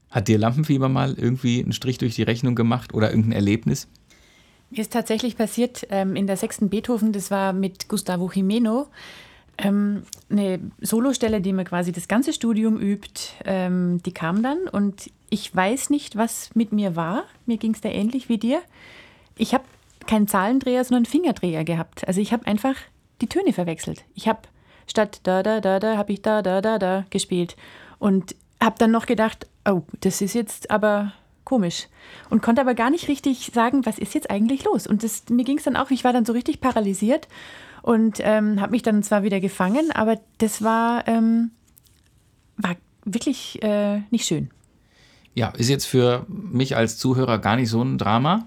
Hat 0.10 0.28
dir 0.28 0.40
Lampenfieber 0.40 0.90
mal 0.90 1.14
irgendwie 1.14 1.62
einen 1.62 1.74
Strich 1.74 2.00
durch 2.00 2.16
die 2.16 2.24
Rechnung 2.24 2.56
gemacht 2.56 2.96
oder 2.96 3.12
irgendein 3.12 3.34
Erlebnis? 3.34 3.88
Mir 4.70 4.82
ist 4.82 4.94
tatsächlich 4.94 5.38
passiert 5.38 5.88
ähm, 5.90 6.16
in 6.16 6.28
der 6.28 6.38
sechsten 6.38 6.70
Beethoven, 6.70 7.14
das 7.14 7.32
war 7.32 7.54
mit 7.54 7.88
Gustavo 7.88 8.30
Jimeno, 8.34 8.88
ähm, 9.58 10.04
eine 10.30 10.60
Solostelle, 10.82 11.42
die 11.42 11.54
man 11.54 11.66
quasi 11.66 11.92
das 11.92 12.08
ganze 12.08 12.34
Studium 12.34 12.80
übt, 12.80 13.22
ähm, 13.46 14.02
die 14.04 14.14
kam 14.14 14.44
dann 14.44 14.68
und 14.72 15.10
ich 15.30 15.54
weiß 15.54 15.90
nicht, 15.90 16.16
was 16.16 16.54
mit 16.54 16.72
mir 16.72 16.96
war. 16.96 17.24
Mir 17.46 17.58
ging 17.58 17.74
es 17.74 17.82
da 17.82 17.90
ähnlich 17.90 18.30
wie 18.30 18.38
dir. 18.38 18.62
Ich 19.36 19.54
habe 19.54 19.64
keinen 20.06 20.28
Zahlendreher, 20.28 20.84
sondern 20.84 21.04
einen 21.04 21.12
Fingerdreher 21.12 21.64
gehabt. 21.64 22.08
Also 22.08 22.22
ich 22.22 22.32
habe 22.32 22.46
einfach 22.46 22.76
die 23.22 23.28
Töne 23.28 23.52
verwechselt. 23.52 24.04
Ich 24.14 24.28
habe 24.28 24.40
statt 24.86 25.20
da, 25.24 25.44
da, 25.44 25.60
da, 25.60 25.80
da, 25.80 25.98
habe 25.98 26.14
ich 26.14 26.22
da, 26.22 26.42
da, 26.42 26.62
da, 26.62 26.80
da 26.80 27.06
gespielt. 27.10 27.56
Und 28.00 28.36
habe 28.62 28.76
dann 28.78 28.92
noch 28.92 29.06
gedacht, 29.06 29.48
oh, 29.68 29.82
das 30.00 30.22
ist 30.22 30.34
jetzt 30.34 30.72
aber 30.72 31.14
komisch. 31.48 31.88
Und 32.30 32.44
konnte 32.44 32.60
aber 32.60 32.76
gar 32.76 32.90
nicht 32.90 33.08
richtig 33.08 33.52
sagen, 33.54 33.86
was 33.86 33.98
ist 33.98 34.14
jetzt 34.14 34.30
eigentlich 34.30 34.66
los. 34.66 34.86
Und 34.86 35.02
das, 35.02 35.24
mir 35.30 35.46
ging 35.46 35.58
es 35.58 35.64
dann 35.64 35.78
auch, 35.78 35.92
ich 35.92 36.04
war 36.04 36.12
dann 36.12 36.26
so 36.26 36.34
richtig 36.34 36.60
paralysiert 36.60 37.30
und 37.84 38.18
ähm, 38.20 38.60
habe 38.60 38.72
mich 38.72 38.84
dann 38.84 39.02
zwar 39.02 39.24
wieder 39.24 39.40
gefangen, 39.40 39.92
aber 39.94 40.20
das 40.40 40.62
war, 40.62 41.08
ähm, 41.08 41.52
war 42.58 42.76
wirklich 43.06 43.64
äh, 43.64 44.00
nicht 44.12 44.26
schön. 44.26 44.50
Ja, 45.36 45.50
ist 45.50 45.70
jetzt 45.70 45.86
für 45.86 46.26
mich 46.28 46.76
als 46.76 46.98
Zuhörer 46.98 47.40
gar 47.40 47.56
nicht 47.56 47.70
so 47.70 47.82
ein 47.82 47.98
Drama. 47.98 48.46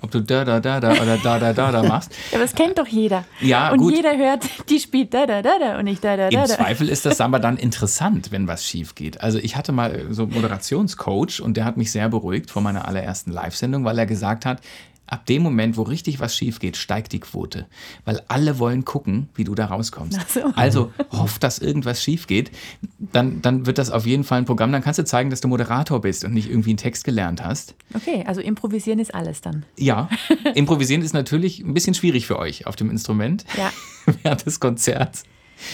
Ob 0.00 0.10
du 0.10 0.20
da, 0.20 0.44
da, 0.44 0.60
da, 0.60 0.80
da 0.80 0.92
oder 0.92 1.16
da, 1.16 1.38
da, 1.38 1.52
da, 1.52 1.72
da 1.72 1.82
machst. 1.82 2.12
Ja, 2.30 2.36
aber 2.36 2.44
das 2.44 2.54
kennt 2.54 2.78
doch 2.78 2.86
jeder. 2.86 3.24
Ja, 3.40 3.70
und 3.70 3.78
gut. 3.78 3.94
jeder 3.94 4.16
hört, 4.16 4.44
die 4.68 4.78
spielt 4.78 5.14
da, 5.14 5.26
da, 5.26 5.42
da, 5.42 5.58
da 5.58 5.78
und 5.78 5.84
nicht 5.84 6.04
da, 6.04 6.16
da, 6.16 6.28
da. 6.28 6.40
Im. 6.42 6.46
Zweifel 6.46 6.88
ist 6.88 7.06
das 7.06 7.20
aber 7.20 7.38
dann 7.38 7.56
interessant, 7.56 8.30
wenn 8.30 8.46
was 8.46 8.64
schief 8.64 8.94
geht. 8.94 9.20
Also 9.20 9.38
ich 9.38 9.56
hatte 9.56 9.72
mal 9.72 10.06
so 10.10 10.24
einen 10.24 10.34
Moderationscoach 10.34 11.40
und 11.40 11.56
der 11.56 11.64
hat 11.64 11.76
mich 11.76 11.90
sehr 11.90 12.08
beruhigt 12.08 12.50
vor 12.50 12.62
meiner 12.62 12.86
allerersten 12.86 13.30
Live-Sendung, 13.30 13.84
weil 13.84 13.98
er 13.98 14.06
gesagt 14.06 14.46
hat, 14.46 14.60
ab 15.08 15.26
dem 15.26 15.42
Moment, 15.42 15.76
wo 15.76 15.82
richtig 15.82 16.20
was 16.20 16.36
schief 16.36 16.60
geht, 16.60 16.76
steigt 16.76 17.12
die 17.12 17.20
Quote. 17.20 17.66
Weil 18.04 18.22
alle 18.28 18.58
wollen 18.58 18.84
gucken, 18.84 19.28
wie 19.34 19.44
du 19.44 19.54
da 19.54 19.66
rauskommst. 19.66 20.18
So. 20.30 20.40
Also 20.54 20.92
hoff, 21.10 21.38
dass 21.38 21.58
irgendwas 21.58 22.02
schief 22.02 22.26
geht. 22.26 22.50
Dann, 22.98 23.42
dann 23.42 23.66
wird 23.66 23.78
das 23.78 23.90
auf 23.90 24.06
jeden 24.06 24.24
Fall 24.24 24.38
ein 24.38 24.44
Programm. 24.44 24.70
Dann 24.72 24.82
kannst 24.82 24.98
du 24.98 25.04
zeigen, 25.04 25.30
dass 25.30 25.40
du 25.40 25.48
Moderator 25.48 26.00
bist 26.00 26.24
und 26.24 26.34
nicht 26.34 26.50
irgendwie 26.50 26.70
einen 26.70 26.76
Text 26.76 27.04
gelernt 27.04 27.42
hast. 27.44 27.74
Okay, 27.94 28.24
also 28.26 28.40
improvisieren 28.40 28.98
ist 28.98 29.14
alles 29.14 29.40
dann. 29.40 29.64
Ja, 29.78 30.08
improvisieren 30.54 31.02
ist 31.02 31.14
natürlich 31.14 31.60
ein 31.60 31.74
bisschen 31.74 31.94
schwierig 31.94 32.26
für 32.26 32.38
euch 32.38 32.66
auf 32.66 32.76
dem 32.76 32.90
Instrument 32.90 33.44
Ja. 33.56 33.72
während 34.22 34.44
des 34.46 34.60
Konzerts. 34.60 35.24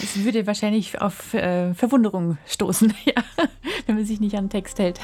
Es 0.01 0.23
würde 0.23 0.47
wahrscheinlich 0.47 0.99
auf 1.01 1.33
äh, 1.33 1.73
Verwunderung 1.75 2.37
stoßen, 2.47 2.93
ja, 3.05 3.23
wenn 3.85 3.95
man 3.95 4.05
sich 4.05 4.19
nicht 4.19 4.35
an 4.35 4.45
den 4.45 4.49
Text 4.49 4.79
hält. 4.79 4.99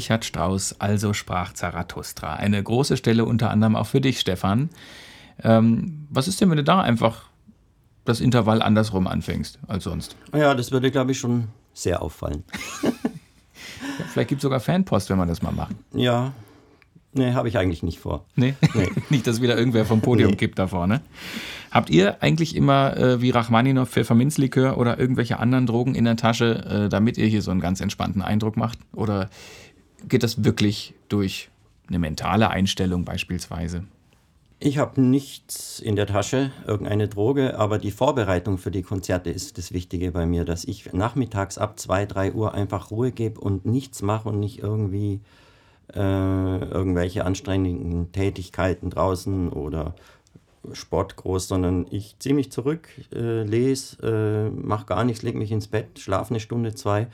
Richard 0.00 0.24
Strauss, 0.24 0.74
also 0.78 1.12
sprach 1.12 1.52
Zarathustra. 1.52 2.32
Eine 2.32 2.62
große 2.62 2.96
Stelle 2.96 3.26
unter 3.26 3.50
anderem 3.50 3.76
auch 3.76 3.86
für 3.86 4.00
dich, 4.00 4.18
Stefan. 4.18 4.70
Ähm, 5.42 6.06
was 6.08 6.26
ist 6.26 6.40
denn, 6.40 6.48
wenn 6.48 6.56
du 6.56 6.64
da 6.64 6.80
einfach 6.80 7.24
das 8.06 8.22
Intervall 8.22 8.62
andersrum 8.62 9.06
anfängst 9.06 9.58
als 9.68 9.84
sonst? 9.84 10.16
Ja, 10.34 10.54
das 10.54 10.72
würde, 10.72 10.90
glaube 10.90 11.12
ich, 11.12 11.18
schon 11.18 11.48
sehr 11.74 12.00
auffallen. 12.00 12.44
Vielleicht 14.12 14.30
gibt 14.30 14.38
es 14.38 14.42
sogar 14.42 14.60
Fanpost, 14.60 15.10
wenn 15.10 15.18
man 15.18 15.28
das 15.28 15.42
mal 15.42 15.52
macht. 15.52 15.74
Ja, 15.92 16.32
Nee, 17.12 17.32
habe 17.32 17.48
ich 17.48 17.58
eigentlich 17.58 17.82
nicht 17.82 17.98
vor. 17.98 18.24
Nee? 18.36 18.54
nee. 18.72 18.88
nicht, 19.10 19.26
dass 19.26 19.42
wieder 19.42 19.58
irgendwer 19.58 19.84
vom 19.84 20.00
Podium 20.00 20.30
nee. 20.30 20.36
kippt 20.36 20.60
da 20.60 20.68
vorne. 20.68 21.00
Habt 21.72 21.90
ihr 21.90 22.22
eigentlich 22.22 22.54
immer 22.54 22.96
äh, 22.96 23.20
wie 23.20 23.30
Rachmaninow 23.30 23.88
Pfefferminzlikör 23.88 24.78
oder 24.78 24.98
irgendwelche 24.98 25.40
anderen 25.40 25.66
Drogen 25.66 25.96
in 25.96 26.04
der 26.04 26.16
Tasche, 26.16 26.84
äh, 26.84 26.88
damit 26.88 27.18
ihr 27.18 27.26
hier 27.26 27.42
so 27.42 27.50
einen 27.50 27.60
ganz 27.60 27.80
entspannten 27.80 28.22
Eindruck 28.22 28.56
macht? 28.56 28.78
Oder 28.92 29.28
geht 30.08 30.22
das 30.22 30.44
wirklich 30.44 30.94
durch 31.08 31.50
eine 31.88 31.98
mentale 31.98 32.50
Einstellung 32.50 33.04
beispielsweise? 33.04 33.84
Ich 34.62 34.76
habe 34.76 35.00
nichts 35.00 35.80
in 35.80 35.96
der 35.96 36.06
Tasche, 36.06 36.52
irgendeine 36.66 37.08
Droge, 37.08 37.58
aber 37.58 37.78
die 37.78 37.90
Vorbereitung 37.90 38.58
für 38.58 38.70
die 38.70 38.82
Konzerte 38.82 39.30
ist 39.30 39.56
das 39.56 39.72
Wichtige 39.72 40.12
bei 40.12 40.26
mir, 40.26 40.44
dass 40.44 40.64
ich 40.64 40.92
nachmittags 40.92 41.56
ab 41.56 41.80
2, 41.80 42.04
3 42.04 42.32
Uhr 42.34 42.52
einfach 42.52 42.90
Ruhe 42.90 43.10
gebe 43.10 43.40
und 43.40 43.64
nichts 43.64 44.02
mache 44.02 44.28
und 44.28 44.38
nicht 44.38 44.58
irgendwie 44.58 45.20
äh, 45.94 46.58
irgendwelche 46.58 47.24
anstrengenden 47.24 48.12
Tätigkeiten 48.12 48.90
draußen 48.90 49.48
oder 49.48 49.94
Sport 50.72 51.16
groß, 51.16 51.48
sondern 51.48 51.86
ich 51.90 52.16
ziehe 52.18 52.34
mich 52.34 52.52
zurück, 52.52 52.88
äh, 53.14 53.44
lese, 53.44 53.96
äh, 54.02 54.50
mache 54.50 54.84
gar 54.84 55.04
nichts, 55.04 55.22
lege 55.22 55.38
mich 55.38 55.52
ins 55.52 55.68
Bett, 55.68 55.98
schlafe 55.98 56.30
eine 56.30 56.40
Stunde, 56.40 56.74
zwei, 56.74 57.06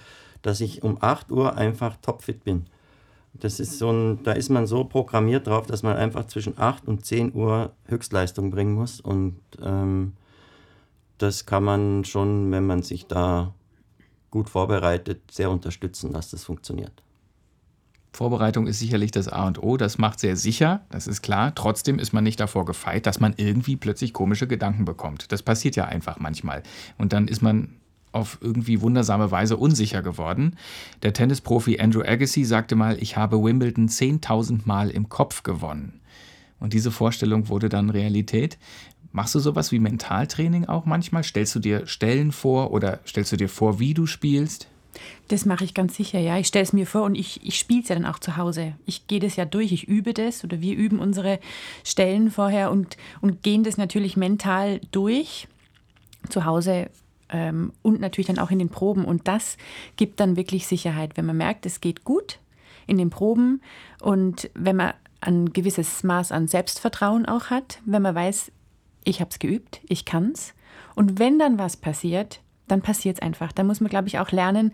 dass 0.43 0.61
ich 0.61 0.83
um 0.83 0.99
8 1.01 1.31
Uhr 1.31 1.57
einfach 1.57 1.97
topfit 1.99 2.43
bin. 2.43 2.67
Das 3.41 3.61
ist 3.61 3.79
so 3.79 3.91
ein, 3.91 4.23
da 4.23 4.33
ist 4.33 4.49
man 4.49 4.67
so 4.67 4.85
programmiert 4.85 5.47
drauf, 5.47 5.67
dass 5.67 5.83
man 5.83 5.97
einfach 5.97 6.27
zwischen 6.27 6.59
8 6.59 6.89
und 6.89 7.05
10 7.05 7.35
Uhr 7.35 7.73
Höchstleistung 7.87 8.51
bringen 8.51 8.75
muss. 8.75 9.01
Und 9.01 9.37
ähm, 9.63 10.13
das 11.19 11.47
kann 11.47 11.65
man 11.65 12.05
schon, 12.05 12.51
wenn 12.53 12.67
man 12.67 12.83
sich 12.83 13.07
da 13.07 13.55
gut 14.31 14.49
vorbereitet, 14.51 15.23
sehr 15.31 15.51
unterstützen, 15.51 16.13
dass 16.13 16.31
das 16.31 16.45
funktioniert. 16.45 17.03
Vorbereitung 18.13 18.67
ist 18.67 18.79
sicherlich 18.79 19.11
das 19.11 19.29
A 19.29 19.47
und 19.47 19.63
O, 19.63 19.77
das 19.77 19.99
macht 19.99 20.21
sehr 20.21 20.37
sicher, 20.37 20.81
das 20.91 21.07
ist 21.07 21.21
klar. 21.21 21.55
Trotzdem 21.55 21.99
ist 21.99 22.15
man 22.15 22.25
nicht 22.25 22.41
davor 22.41 22.65
gefeit, 22.65 23.07
dass 23.07 23.21
man 23.21 23.35
irgendwie 23.37 23.77
plötzlich 23.77 24.15
komische 24.15 24.47
Gedanken 24.47 24.87
bekommt. 24.87 25.31
Das 25.33 25.43
passiert 25.43 25.77
ja 25.77 25.85
einfach 25.85 26.19
manchmal. 26.19 26.63
Und 26.97 27.13
dann 27.13 27.29
ist 27.29 27.43
man 27.43 27.76
auf 28.17 28.39
irgendwie 28.41 28.81
wundersame 28.81 29.31
Weise 29.31 29.57
unsicher 29.57 30.03
geworden. 30.03 30.57
Der 31.03 31.13
Tennisprofi 31.13 31.79
Andrew 31.79 32.03
Agassi 32.03 32.45
sagte 32.45 32.75
mal, 32.75 33.01
ich 33.01 33.17
habe 33.17 33.43
Wimbledon 33.43 33.89
10.000 33.89 34.63
Mal 34.65 34.91
im 34.91 35.09
Kopf 35.09 35.43
gewonnen. 35.43 36.01
Und 36.59 36.73
diese 36.73 36.91
Vorstellung 36.91 37.49
wurde 37.49 37.69
dann 37.69 37.91
Realität. 37.91 38.59
Machst 39.13 39.35
du 39.35 39.39
sowas 39.39 39.71
wie 39.71 39.79
Mentaltraining 39.79 40.65
auch 40.65 40.87
manchmal? 40.87 41.23
Stellst 41.23 41.55
du 41.55 41.59
dir 41.59 41.87
Stellen 41.87 42.33
vor 42.33 42.73
oder 42.73 43.01
stellst 43.07 43.33
du 43.33 43.37
dir 43.37 43.49
vor, 43.49 43.79
wie 43.79 43.95
du 43.95 44.07
spielst? 44.07 44.69
Das 45.29 45.45
mache 45.45 45.65
ich 45.65 45.75
ganz 45.75 45.95
sicher, 45.95 46.19
ja. 46.19 46.39
Ich 46.39 46.47
stelle 46.47 46.63
es 46.63 46.73
mir 46.73 46.87
vor 46.87 47.03
und 47.03 47.15
ich, 47.15 47.45
ich 47.45 47.59
spiele 47.59 47.83
es 47.83 47.89
ja 47.89 47.97
dann 47.97 48.07
auch 48.07 48.19
zu 48.19 48.39
Hause. 48.39 48.75
Ich 48.87 49.07
gehe 49.07 49.21
das 49.21 49.37
ja 49.37 49.45
durch, 49.45 49.73
ich 49.73 49.87
übe 49.87 50.15
das 50.15 50.43
oder 50.43 50.63
wir 50.63 50.75
üben 50.75 51.01
unsere 51.01 51.39
Stellen 51.85 52.31
vorher 52.31 52.71
und, 52.71 52.97
und 53.21 53.43
gehen 53.43 53.63
das 53.63 53.77
natürlich 53.77 54.17
mental 54.17 54.81
durch. 54.93 55.49
Zu 56.31 56.45
Hause 56.45 56.89
ähm, 57.31 57.73
und 57.83 58.01
natürlich 58.01 58.29
dann 58.29 58.39
auch 58.39 58.51
in 58.51 58.59
den 58.59 58.69
Proben. 58.69 59.05
Und 59.05 59.29
das 59.29 59.57
gibt 59.97 60.21
dann 60.21 60.37
wirklich 60.37 60.67
Sicherheit, 60.67 61.17
wenn 61.17 61.27
man 61.27 61.37
merkt, 61.37 61.67
es 61.67 61.81
geht 61.81 62.05
gut 62.05 62.39
in 62.87 62.99
den 62.99 63.11
Proben 63.11 63.61
und 64.01 64.51
wenn 64.55 64.77
man 64.77 64.95
ein 65.21 65.53
gewisses 65.53 66.05
Maß 66.05 66.31
an 66.31 66.47
Selbstvertrauen 66.47 67.27
auch 67.27 67.47
hat, 67.47 67.81
wenn 67.85 68.03
man 68.03 68.15
weiß, 68.15 68.53
ich 69.05 69.21
habe 69.21 69.31
es 69.31 69.39
geübt, 69.39 69.81
ich 69.89 70.05
kann 70.05 70.33
es. 70.33 70.55
Und 70.95 71.19
wenn 71.19 71.39
dann 71.39 71.59
was 71.59 71.77
passiert, 71.77 72.41
dann 72.69 72.83
passiert 72.83 73.17
es 73.17 73.23
einfach. 73.23 73.53
Da 73.53 73.65
muss 73.65 73.81
man, 73.81 73.91
glaube 73.91 74.09
ich, 74.09 74.19
auch 74.19 74.31
lernen, 74.31 74.73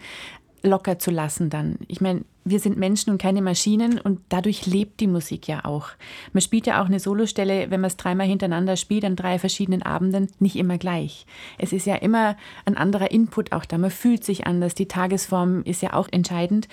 locker 0.62 0.98
zu 0.98 1.10
lassen 1.10 1.50
dann. 1.50 1.78
Ich 1.88 2.00
meine, 2.00 2.24
wir 2.44 2.60
sind 2.60 2.76
Menschen 2.76 3.10
und 3.10 3.18
keine 3.18 3.42
Maschinen 3.42 3.98
und 3.98 4.20
dadurch 4.28 4.66
lebt 4.66 5.00
die 5.00 5.06
Musik 5.06 5.48
ja 5.48 5.64
auch. 5.64 5.88
Man 6.32 6.40
spielt 6.40 6.66
ja 6.66 6.82
auch 6.82 6.86
eine 6.86 7.00
Solostelle, 7.00 7.70
wenn 7.70 7.80
man 7.80 7.88
es 7.88 7.96
dreimal 7.96 8.26
hintereinander 8.26 8.76
spielt, 8.76 9.04
an 9.04 9.16
drei 9.16 9.38
verschiedenen 9.38 9.82
Abenden, 9.82 10.28
nicht 10.38 10.56
immer 10.56 10.78
gleich. 10.78 11.26
Es 11.58 11.72
ist 11.72 11.86
ja 11.86 11.94
immer 11.96 12.36
ein 12.64 12.76
anderer 12.76 13.10
Input 13.10 13.52
auch 13.52 13.64
da. 13.64 13.78
Man 13.78 13.90
fühlt 13.90 14.24
sich 14.24 14.46
anders. 14.46 14.74
Die 14.74 14.88
Tagesform 14.88 15.62
ist 15.62 15.82
ja 15.82 15.92
auch 15.92 16.08
entscheidend. 16.10 16.68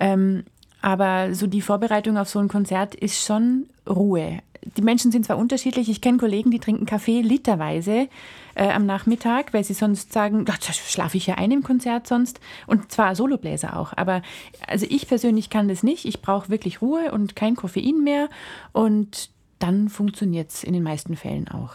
Ähm, 0.00 0.44
aber 0.80 1.34
so 1.34 1.46
die 1.46 1.62
Vorbereitung 1.62 2.16
auf 2.18 2.28
so 2.28 2.40
ein 2.40 2.48
Konzert 2.48 2.94
ist 2.96 3.24
schon 3.24 3.66
Ruhe 3.88 4.40
die 4.64 4.82
Menschen 4.82 5.10
sind 5.10 5.26
zwar 5.26 5.38
unterschiedlich, 5.38 5.88
ich 5.88 6.00
kenne 6.00 6.18
Kollegen, 6.18 6.50
die 6.50 6.60
trinken 6.60 6.86
Kaffee 6.86 7.20
literweise 7.20 8.08
äh, 8.54 8.68
am 8.68 8.86
Nachmittag, 8.86 9.52
weil 9.52 9.64
sie 9.64 9.74
sonst 9.74 10.12
sagen, 10.12 10.44
da 10.44 10.54
schlafe 10.60 11.16
ich 11.16 11.26
ja 11.26 11.34
ein 11.34 11.50
im 11.50 11.62
Konzert 11.62 12.06
sonst. 12.06 12.40
Und 12.66 12.92
zwar 12.92 13.16
Solobläser 13.16 13.76
auch. 13.76 13.92
Aber 13.96 14.22
also 14.66 14.86
ich 14.88 15.08
persönlich 15.08 15.50
kann 15.50 15.68
das 15.68 15.82
nicht. 15.82 16.04
Ich 16.04 16.22
brauche 16.22 16.48
wirklich 16.48 16.80
Ruhe 16.80 17.12
und 17.12 17.34
kein 17.34 17.56
Koffein 17.56 18.02
mehr. 18.04 18.28
Und 18.72 19.30
dann 19.58 19.88
funktioniert 19.88 20.50
es 20.50 20.64
in 20.64 20.72
den 20.72 20.82
meisten 20.82 21.16
Fällen 21.16 21.48
auch. 21.48 21.72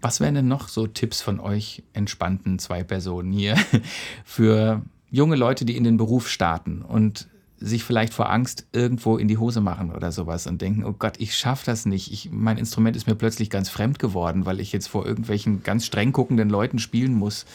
Was 0.00 0.20
wären 0.20 0.34
denn 0.34 0.48
noch 0.48 0.68
so 0.68 0.86
Tipps 0.86 1.22
von 1.22 1.38
euch 1.38 1.84
entspannten 1.92 2.58
zwei 2.58 2.82
Personen 2.82 3.32
hier 3.32 3.56
für 4.24 4.82
junge 5.10 5.36
Leute, 5.36 5.64
die 5.64 5.76
in 5.76 5.84
den 5.84 5.96
Beruf 5.96 6.28
starten 6.28 6.82
und 6.82 7.28
sich 7.62 7.84
vielleicht 7.84 8.12
vor 8.12 8.30
Angst 8.30 8.66
irgendwo 8.72 9.16
in 9.16 9.28
die 9.28 9.38
Hose 9.38 9.60
machen 9.60 9.92
oder 9.92 10.12
sowas 10.12 10.46
und 10.46 10.60
denken, 10.60 10.84
oh 10.84 10.92
Gott, 10.92 11.14
ich 11.18 11.36
schaffe 11.36 11.64
das 11.66 11.86
nicht. 11.86 12.12
Ich, 12.12 12.30
mein 12.30 12.58
Instrument 12.58 12.96
ist 12.96 13.06
mir 13.06 13.14
plötzlich 13.14 13.50
ganz 13.50 13.68
fremd 13.68 13.98
geworden, 13.98 14.46
weil 14.46 14.60
ich 14.60 14.72
jetzt 14.72 14.88
vor 14.88 15.06
irgendwelchen 15.06 15.62
ganz 15.62 15.86
streng 15.86 16.12
guckenden 16.12 16.50
Leuten 16.50 16.78
spielen 16.78 17.14
muss. 17.14 17.46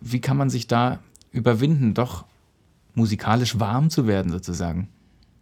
Wie 0.00 0.20
kann 0.20 0.36
man 0.36 0.50
sich 0.50 0.66
da 0.66 1.00
überwinden, 1.30 1.94
doch 1.94 2.24
musikalisch 2.94 3.60
warm 3.60 3.90
zu 3.90 4.06
werden 4.06 4.30
sozusagen? 4.30 4.88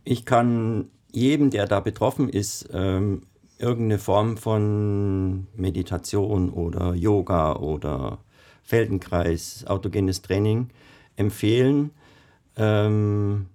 Ich 0.05 0.25
kann 0.25 0.87
jedem, 1.13 1.51
der 1.51 1.67
da 1.67 1.81
betroffen 1.81 2.29
ist, 2.29 2.69
ähm, 2.73 3.23
irgendeine 3.59 3.99
Form 3.99 4.37
von 4.37 5.47
Meditation 5.55 6.51
oder 6.51 6.95
Yoga 6.95 7.57
oder 7.57 8.19
Feldenkreis, 8.63 9.65
autogenes 9.67 10.23
Training 10.23 10.71
empfehlen. 11.17 11.91
Ähm, 12.57 13.47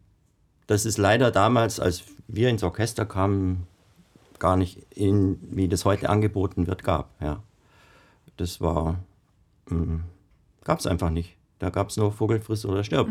das 0.67 0.85
ist 0.85 0.97
leider 0.97 1.31
damals, 1.31 1.79
als 1.79 2.03
wir 2.27 2.49
ins 2.49 2.63
Orchester 2.63 3.05
kamen, 3.05 3.65
gar 4.37 4.57
nicht 4.57 4.85
in, 4.93 5.39
wie 5.49 5.67
das 5.67 5.85
heute 5.85 6.09
angeboten 6.09 6.67
wird, 6.67 6.83
gab. 6.83 7.09
Ja. 7.21 7.41
Das 8.35 8.61
war, 8.61 8.99
hm, 9.69 10.03
gab 10.63 10.79
es 10.79 10.85
einfach 10.85 11.09
nicht. 11.09 11.37
Da 11.59 11.69
gab 11.69 11.89
es 11.89 11.97
nur 11.97 12.11
Vogelfriss 12.11 12.65
oder 12.65 12.83
stirb. 12.83 13.07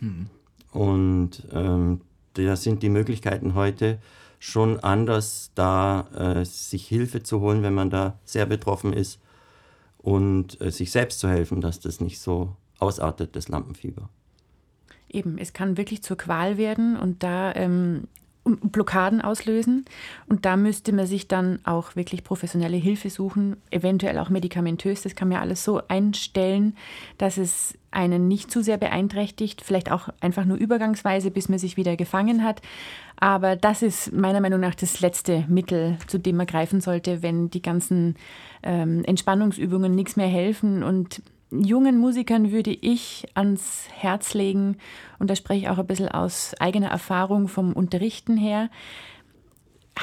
Mhm. 0.00 0.26
Und 0.72 1.46
ähm, 1.52 2.00
da 2.34 2.56
sind 2.56 2.82
die 2.82 2.88
Möglichkeiten 2.88 3.54
heute 3.54 4.00
schon 4.40 4.80
anders, 4.80 5.52
da 5.54 6.08
äh, 6.14 6.44
sich 6.44 6.88
Hilfe 6.88 7.22
zu 7.22 7.40
holen, 7.40 7.62
wenn 7.62 7.74
man 7.74 7.90
da 7.90 8.18
sehr 8.24 8.46
betroffen 8.46 8.92
ist 8.92 9.20
und 9.98 10.60
äh, 10.60 10.70
sich 10.70 10.90
selbst 10.90 11.20
zu 11.20 11.28
helfen, 11.28 11.60
dass 11.60 11.80
das 11.80 12.00
nicht 12.00 12.20
so 12.20 12.56
ausartet, 12.78 13.36
das 13.36 13.48
Lampenfieber 13.48 14.08
eben, 15.08 15.38
es 15.38 15.52
kann 15.52 15.76
wirklich 15.76 16.02
zur 16.02 16.16
Qual 16.16 16.58
werden 16.58 16.96
und 16.96 17.22
da 17.22 17.54
ähm, 17.54 18.08
Blockaden 18.56 19.20
auslösen. 19.20 19.84
Und 20.26 20.44
da 20.44 20.56
müsste 20.56 20.92
man 20.92 21.06
sich 21.06 21.28
dann 21.28 21.58
auch 21.64 21.96
wirklich 21.96 22.24
professionelle 22.24 22.76
Hilfe 22.76 23.10
suchen, 23.10 23.56
eventuell 23.70 24.18
auch 24.18 24.30
medikamentös. 24.30 25.02
Das 25.02 25.14
kann 25.14 25.28
man 25.28 25.36
ja 25.36 25.42
alles 25.42 25.64
so 25.64 25.82
einstellen, 25.88 26.76
dass 27.18 27.36
es 27.36 27.76
einen 27.90 28.28
nicht 28.28 28.50
zu 28.50 28.62
sehr 28.62 28.76
beeinträchtigt, 28.76 29.62
vielleicht 29.62 29.90
auch 29.90 30.08
einfach 30.20 30.44
nur 30.44 30.56
übergangsweise, 30.56 31.30
bis 31.30 31.48
man 31.48 31.58
sich 31.58 31.76
wieder 31.76 31.96
gefangen 31.96 32.44
hat. 32.44 32.60
Aber 33.16 33.56
das 33.56 33.82
ist 33.82 34.12
meiner 34.12 34.40
Meinung 34.40 34.60
nach 34.60 34.74
das 34.74 35.00
letzte 35.00 35.44
Mittel, 35.48 35.98
zu 36.06 36.18
dem 36.18 36.36
man 36.36 36.46
greifen 36.46 36.80
sollte, 36.80 37.22
wenn 37.22 37.50
die 37.50 37.62
ganzen 37.62 38.16
ähm, 38.62 39.04
Entspannungsübungen 39.04 39.94
nichts 39.94 40.16
mehr 40.16 40.28
helfen 40.28 40.82
und 40.82 41.22
jungen 41.50 41.98
Musikern 41.98 42.52
würde 42.52 42.70
ich 42.70 43.26
ans 43.34 43.84
Herz 43.92 44.34
legen, 44.34 44.76
und 45.18 45.30
da 45.30 45.36
spreche 45.36 45.60
ich 45.62 45.68
auch 45.68 45.78
ein 45.78 45.86
bisschen 45.86 46.08
aus 46.08 46.54
eigener 46.60 46.88
Erfahrung 46.88 47.48
vom 47.48 47.72
Unterrichten 47.72 48.36
her, 48.36 48.70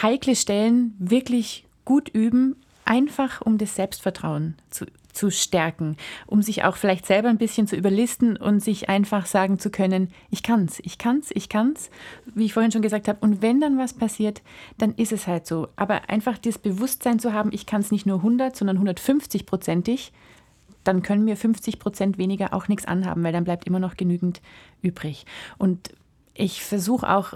heikle 0.02 0.36
Stellen 0.36 0.96
wirklich 1.00 1.66
gut 1.86 2.10
üben, 2.10 2.56
einfach 2.84 3.42
um 3.42 3.58
das 3.58 3.76
Selbstvertrauen 3.76 4.56
zu, 4.70 4.86
zu 5.14 5.32
stärken, 5.32 5.98
um 6.28 6.42
sich 6.42 6.64
auch 6.64 6.76
vielleicht 6.76 7.06
selber 7.06 7.30
ein 7.30 7.38
bisschen 7.38 7.68
zu 7.68 7.76
überlisten 7.76 8.38
und 8.38 8.60
sich 8.60 8.90
einfach 8.90 9.26
sagen 9.26 9.60
zu 9.60 9.70
können, 9.70 10.12
ich 10.30 10.44
kann's, 10.44 10.80
ich 10.84 10.98
kann's, 10.98 11.32
ich 11.34 11.50
kann's, 11.50 11.90
wie 12.34 12.46
ich 12.46 12.54
vorhin 12.54 12.72
schon 12.72 12.82
gesagt 12.82 13.08
habe. 13.08 13.20
Und 13.22 13.42
wenn 13.42 13.62
dann 13.62 13.78
was 13.78 13.94
passiert, 13.94 14.42
dann 14.78 14.94
ist 14.96 15.12
es 15.12 15.26
halt 15.26 15.48
so. 15.48 15.70
Aber 15.76 16.10
einfach 16.10 16.38
das 16.38 16.58
Bewusstsein 16.58 17.20
zu 17.20 17.34
haben, 17.34 17.52
ich 17.54 17.66
kann 17.66 17.82
es 17.82 17.92
nicht 17.92 18.06
nur 18.06 18.18
100, 18.18 18.56
sondern 18.56 18.78
150 18.78 19.46
prozentig, 19.46 20.12
dann 20.86 21.02
können 21.02 21.26
mir 21.26 21.36
50 21.36 21.80
Prozent 21.80 22.18
weniger 22.18 22.54
auch 22.54 22.68
nichts 22.68 22.86
anhaben, 22.86 23.24
weil 23.24 23.34
dann 23.34 23.44
bleibt 23.44 23.68
immer 23.68 23.80
noch 23.80 23.98
genügend 23.98 24.42
übrig. 24.82 25.26
Und 25.58 25.90
ich 26.34 26.64
versuche 26.64 27.10
auch 27.10 27.34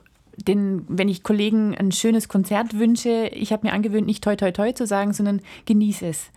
den, 0.48 0.86
wenn 0.88 1.10
ich 1.10 1.24
Kollegen 1.24 1.76
ein 1.76 1.92
schönes 1.92 2.30
Konzert 2.30 2.78
wünsche, 2.78 3.28
ich 3.34 3.52
habe 3.52 3.68
mir 3.68 3.74
angewöhnt, 3.74 4.08
nicht 4.08 4.24
toi 4.24 4.36
toi 4.36 4.52
toi 4.52 4.72
zu 4.72 4.88
sagen, 4.88 5.14
sondern 5.14 5.42
genieße 5.66 6.08
es. 6.08 6.32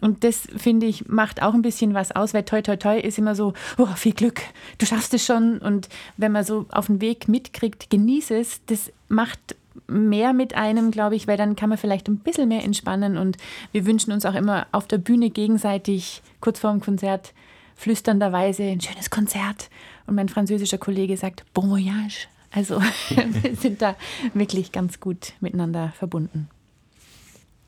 Und 0.00 0.24
das, 0.24 0.48
finde 0.56 0.86
ich, 0.86 1.06
macht 1.06 1.40
auch 1.40 1.54
ein 1.54 1.62
bisschen 1.62 1.94
was 1.94 2.10
aus, 2.10 2.34
weil 2.34 2.42
toi 2.42 2.62
toi 2.62 2.76
toi 2.76 2.98
ist 2.98 3.18
immer 3.18 3.36
so, 3.36 3.52
oh, 3.78 3.86
viel 3.94 4.12
Glück, 4.12 4.40
du 4.78 4.86
schaffst 4.86 5.14
es 5.14 5.24
schon. 5.24 5.58
Und 5.58 5.88
wenn 6.16 6.32
man 6.32 6.44
so 6.44 6.66
auf 6.70 6.86
den 6.86 7.00
Weg 7.00 7.28
mitkriegt, 7.28 7.90
genieße 7.90 8.36
es, 8.36 8.64
das 8.66 8.92
macht 9.08 9.54
mehr 9.86 10.32
mit 10.32 10.54
einem, 10.54 10.90
glaube 10.90 11.16
ich, 11.16 11.26
weil 11.26 11.36
dann 11.36 11.56
kann 11.56 11.68
man 11.68 11.78
vielleicht 11.78 12.08
ein 12.08 12.18
bisschen 12.18 12.48
mehr 12.48 12.64
entspannen 12.64 13.16
und 13.16 13.36
wir 13.72 13.86
wünschen 13.86 14.12
uns 14.12 14.24
auch 14.24 14.34
immer 14.34 14.66
auf 14.72 14.86
der 14.86 14.98
Bühne 14.98 15.30
gegenseitig 15.30 16.22
kurz 16.40 16.60
vor 16.60 16.70
dem 16.70 16.80
Konzert 16.80 17.34
flüsternderweise 17.76 18.62
ein 18.62 18.80
schönes 18.80 19.10
Konzert 19.10 19.68
und 20.06 20.14
mein 20.14 20.28
französischer 20.28 20.78
Kollege 20.78 21.16
sagt 21.16 21.44
Bon 21.54 21.70
Voyage. 21.70 22.28
Also 22.50 22.80
wir 23.10 23.56
sind 23.56 23.82
da 23.82 23.96
wirklich 24.32 24.72
ganz 24.72 25.00
gut 25.00 25.32
miteinander 25.40 25.92
verbunden. 25.96 26.48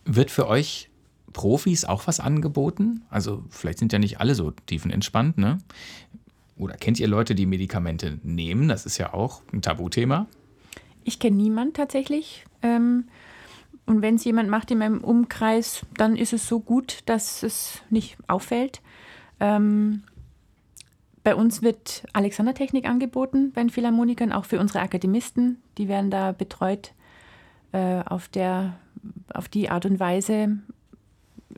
Wird 0.05 0.31
für 0.31 0.47
euch 0.47 0.89
Profis 1.33 1.85
auch 1.85 2.07
was 2.07 2.21
angeboten? 2.21 3.03
Also 3.11 3.45
vielleicht 3.51 3.81
sind 3.81 3.93
ja 3.93 3.99
nicht 3.99 4.21
alle 4.21 4.35
so 4.35 4.53
tiefenentspannt, 4.53 5.39
ne? 5.39 5.59
Oder 6.57 6.77
kennt 6.77 6.99
ihr 6.99 7.09
Leute, 7.09 7.35
die 7.35 7.45
Medikamente 7.45 8.19
nehmen? 8.23 8.69
Das 8.69 8.87
ist 8.87 8.97
ja 8.97 9.13
auch 9.13 9.43
ein 9.53 9.61
Tabuthema. 9.61 10.27
Ich 11.07 11.21
kenne 11.21 11.37
niemanden 11.37 11.73
tatsächlich. 11.73 12.45
Ähm, 12.63 13.05
und 13.87 14.03
wenn 14.03 14.17
es 14.17 14.25
jemand 14.25 14.51
macht 14.51 14.73
in 14.73 14.79
meinem 14.79 15.05
Umkreis, 15.05 15.87
dann 15.97 16.17
ist 16.17 16.33
es 16.33 16.49
so 16.49 16.59
gut, 16.59 16.99
dass 17.07 17.45
es 17.45 17.81
nicht 17.91 18.19
auffällt. 18.27 18.83
Ähm, 19.39 20.03
bei 21.23 21.37
uns 21.37 21.63
wird 21.63 22.03
Alexandertechnik 22.13 22.89
angeboten 22.89 23.53
bei 23.53 23.61
den 23.61 23.71
Philharmonikern, 23.71 24.33
auch 24.33 24.47
für 24.47 24.59
unsere 24.59 24.81
Akademisten. 24.81 25.63
Die 25.79 25.87
werden 25.87 26.11
da 26.11 26.33
betreut 26.33 26.93
äh, 27.71 28.01
auf, 28.05 28.27
der, 28.27 28.77
auf 29.33 29.49
die 29.49 29.71
Art 29.71 29.87
und 29.87 30.01
Weise. 30.01 30.59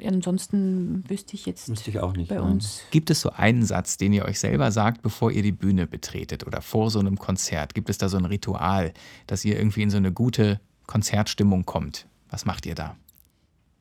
Ansonsten 0.06 1.04
wüsste 1.08 1.34
ich 1.34 1.46
jetzt 1.46 1.68
Wüsste 1.68 1.90
ich 1.90 2.00
auch 2.00 2.14
nicht. 2.14 2.28
bei 2.28 2.36
nein. 2.36 2.44
uns. 2.44 2.82
Gibt 2.90 3.10
es 3.10 3.20
so 3.20 3.30
einen 3.30 3.64
Satz, 3.64 3.96
den 3.96 4.12
ihr 4.12 4.24
euch 4.24 4.40
selber 4.40 4.70
sagt, 4.72 5.02
bevor 5.02 5.30
ihr 5.30 5.42
die 5.42 5.52
Bühne 5.52 5.86
betretet 5.86 6.46
oder 6.46 6.62
vor 6.62 6.90
so 6.90 6.98
einem 6.98 7.18
Konzert? 7.18 7.74
Gibt 7.74 7.90
es 7.90 7.98
da 7.98 8.08
so 8.08 8.16
ein 8.16 8.24
Ritual, 8.24 8.92
dass 9.26 9.44
ihr 9.44 9.56
irgendwie 9.56 9.82
in 9.82 9.90
so 9.90 9.96
eine 9.96 10.12
gute 10.12 10.60
Konzertstimmung 10.86 11.66
kommt? 11.66 12.06
Was 12.30 12.44
macht 12.44 12.66
ihr 12.66 12.74
da? 12.74 12.96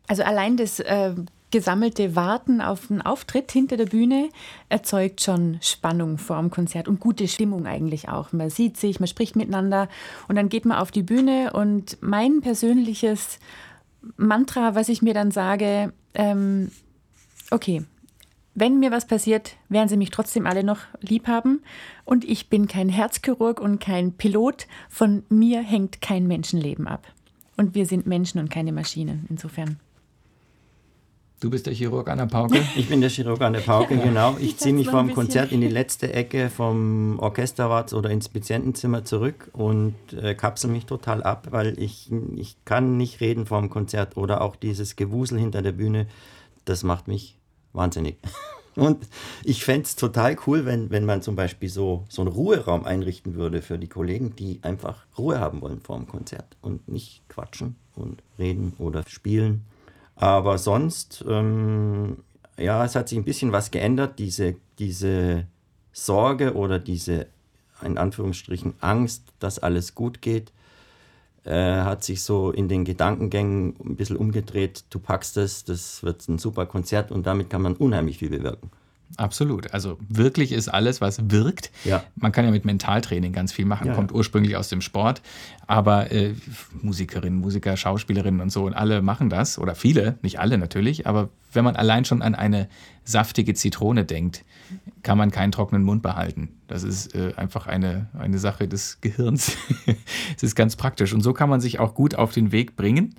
Also 0.08 0.24
allein 0.24 0.56
das 0.56 0.80
äh, 0.80 1.16
gesammelte 1.52 2.16
Warten 2.16 2.62
auf 2.62 2.92
einen 2.92 3.02
Auftritt 3.02 3.52
hinter 3.52 3.78
der 3.78 3.86
Bühne 3.86 4.30
erzeugt 4.70 5.22
schon 5.22 5.58
Spannung 5.62 6.18
vor 6.18 6.38
dem 6.38 6.50
Konzert 6.50 6.88
und 6.88 7.00
gute 7.00 7.28
Stimmung 7.28 7.66
eigentlich 7.66 8.10
auch. 8.10 8.34
Man 8.34 8.50
sieht 8.50 8.78
sich, 8.78 9.00
man 9.00 9.08
spricht 9.08 9.36
miteinander 9.36 9.88
und 10.28 10.36
dann 10.36 10.50
geht 10.50 10.66
man 10.66 10.78
auf 10.78 10.92
die 10.92 11.04
Bühne 11.04 11.54
und 11.54 11.98
mein 12.02 12.42
persönliches 12.42 13.40
Mantra, 14.16 14.76
was 14.76 14.90
ich 14.90 15.02
mir 15.02 15.14
dann 15.14 15.32
sage, 15.32 15.94
ähm, 16.13 16.72
okay, 17.52 17.84
wenn 18.60 18.80
mir 18.80 18.89
was 18.89 19.06
passiert, 19.06 19.56
werden 19.70 19.88
sie 19.88 19.98
mich 19.98 20.10
trotzdem 20.10 20.48
alle 20.48 20.63
noch 20.63 20.80
lieb 21.00 21.28
haben. 21.28 21.62
Und 22.06 22.26
ich 22.26 22.50
bin 22.50 22.67
kein 22.67 22.89
Herzchirurg 22.89 23.60
und 23.60 23.80
kein 23.80 24.13
Pilot. 24.13 24.65
Von 24.89 25.22
mir 25.30 25.62
hängt 25.62 26.02
kein 26.02 26.26
Menschenleben 26.26 26.88
ab. 26.88 27.06
Und 27.56 27.76
wir 27.76 27.86
sind 27.86 28.08
Menschen 28.08 28.39
und 28.39 28.50
keine 28.50 28.72
Maschinen. 28.72 29.28
Insofern. 29.30 29.80
Du 31.39 31.52
bist 31.52 31.67
der 31.67 31.73
Chirurg 31.76 32.08
an 32.08 32.17
der 32.17 32.26
Pauke. 32.26 32.60
Ich 32.76 32.89
bin 32.89 33.00
der 33.00 33.12
Chirurg 33.12 33.39
an 33.41 33.54
der 33.54 33.60
Pauke, 33.60 33.95
genau. 33.95 34.36
Ich 34.39 34.45
Ich 34.45 34.58
ziehe 34.58 34.73
mich 34.73 34.89
vom 34.89 35.13
Konzert 35.13 35.52
in 35.52 35.62
die 35.62 35.67
letzte 35.67 36.12
Ecke 36.12 36.50
vom 36.50 37.19
Orchesterwart 37.19 37.93
oder 37.93 38.10
ins 38.10 38.28
Patientenzimmer 38.28 39.06
zurück 39.06 39.52
und 39.54 39.93
äh, 40.19 40.34
kapsel 40.34 40.71
mich 40.71 40.88
total 40.88 41.21
ab, 41.21 41.50
weil 41.52 41.78
ich, 41.78 42.12
ich 42.36 42.58
kann 42.65 42.97
nicht 42.97 43.21
reden 43.21 43.45
vorm 43.45 43.69
Konzert 43.69 44.17
oder 44.17 44.41
auch 44.41 44.56
dieses 44.56 44.95
Gewusel 44.95 45.38
hinter 45.38 45.62
der 45.62 45.73
Bühne, 45.73 46.08
das 46.65 46.82
macht 46.82 47.08
mich 47.08 47.38
wahnsinnig. 47.71 48.17
Und 48.76 49.08
ich 49.43 49.65
fände 49.65 49.86
es 49.86 49.95
total 49.95 50.38
cool, 50.45 50.65
wenn, 50.65 50.91
wenn 50.91 51.04
man 51.04 51.23
zum 51.23 51.36
Beispiel 51.36 51.67
so, 51.67 52.06
so 52.10 52.21
einen 52.21 52.30
Ruheraum 52.30 52.86
einrichten 52.86 53.34
würde 53.34 53.63
für 53.63 53.80
die 53.80 53.88
Kollegen, 53.88 54.36
die 54.36 54.60
einfach 54.62 55.08
Ruhe 55.17 55.39
haben 55.39 55.62
wollen 55.62 55.82
vor 55.82 55.97
dem 55.97 56.08
Konzert 56.08 56.58
und 56.62 56.88
nicht 56.88 57.28
quatschen 57.28 57.76
und 57.95 58.21
reden 58.38 58.73
oder 58.78 59.04
spielen. 59.08 59.65
Aber 60.18 60.58
sonst, 60.58 61.24
ähm, 61.28 62.18
ja, 62.58 62.84
es 62.84 62.96
hat 62.96 63.08
sich 63.08 63.18
ein 63.18 63.24
bisschen 63.24 63.52
was 63.52 63.72
geändert. 63.72 64.18
Diese, 64.20 64.56
diese 64.80 65.46
Sorge 65.94 66.56
oder 66.56 66.80
diese, 66.80 67.28
in 67.84 67.98
Anführungsstrichen, 67.98 68.74
Angst, 68.82 69.24
dass 69.40 69.60
alles 69.60 69.94
gut 69.94 70.22
geht, 70.22 70.52
äh, 71.44 71.82
hat 71.82 72.04
sich 72.04 72.24
so 72.24 72.52
in 72.52 72.68
den 72.68 72.84
Gedankengängen 72.84 73.76
ein 73.80 73.96
bisschen 73.96 74.18
umgedreht. 74.18 74.86
Du 74.90 75.00
packst 75.00 75.38
es, 75.38 75.64
das 75.64 76.04
wird 76.04 76.28
ein 76.28 76.40
super 76.40 76.66
Konzert 76.66 77.12
und 77.12 77.28
damit 77.28 77.50
kann 77.50 77.62
man 77.62 77.76
unheimlich 77.76 78.18
viel 78.18 78.32
bewirken. 78.32 78.72
Absolut. 79.15 79.74
Also 79.74 79.98
wirklich 80.10 80.52
ist 80.52 80.67
alles, 80.67 81.00
was 81.02 81.32
wirkt. 81.32 81.72
Ja. 81.86 82.04
Man 82.15 82.32
kann 82.32 82.46
ja 82.46 82.52
mit 82.52 82.65
Mentaltraining 82.65 83.32
ganz 83.32 83.54
viel 83.54 83.65
machen, 83.65 83.88
Ja, 83.88 83.93
kommt 83.93 84.12
ja. 84.12 84.17
ursprünglich 84.17 84.58
aus 84.58 84.67
dem 84.70 84.82
Sport. 84.82 85.22
Aber 85.65 86.12
äh, 86.12 86.34
Musikerinnen, 86.82 87.39
Musiker, 87.39 87.78
Schauspielerinnen 87.78 88.41
und 88.41 88.52
so 88.52 88.65
und 88.65 88.74
alle 88.74 89.02
machen 89.02 89.30
das. 89.30 89.58
Oder 89.58 89.76
viele, 89.76 90.17
nicht 90.22 90.39
alle 90.39 90.58
natürlich. 90.58 91.08
Aber 91.08 91.30
wenn 91.54 91.63
man 91.63 91.76
allein 91.76 92.06
schon 92.06 92.22
an 92.22 92.36
eine 92.36 92.67
saftige 93.06 93.54
Zitrone 93.54 94.04
denkt, 94.04 94.43
kann 95.04 95.17
man 95.17 95.32
keinen 95.32 95.52
trockenen 95.52 95.84
Mund 95.84 96.04
behalten. 96.04 96.50
Das 96.67 96.84
ist 96.84 97.15
äh, 97.15 97.34
einfach 97.38 97.67
eine, 97.67 98.08
eine 98.17 98.38
Sache 98.39 98.67
des 98.67 99.00
Gehirns. 99.02 99.54
Es 100.36 100.43
ist 100.43 100.56
ganz 100.56 100.76
praktisch. 100.76 101.13
Und 101.13 101.22
so 101.22 101.34
kann 101.34 101.50
man 101.50 101.62
sich 101.62 101.80
auch 101.80 101.96
gut 101.96 102.13
auf 102.15 102.34
den 102.34 102.52
Weg 102.52 102.76
bringen. 102.76 103.15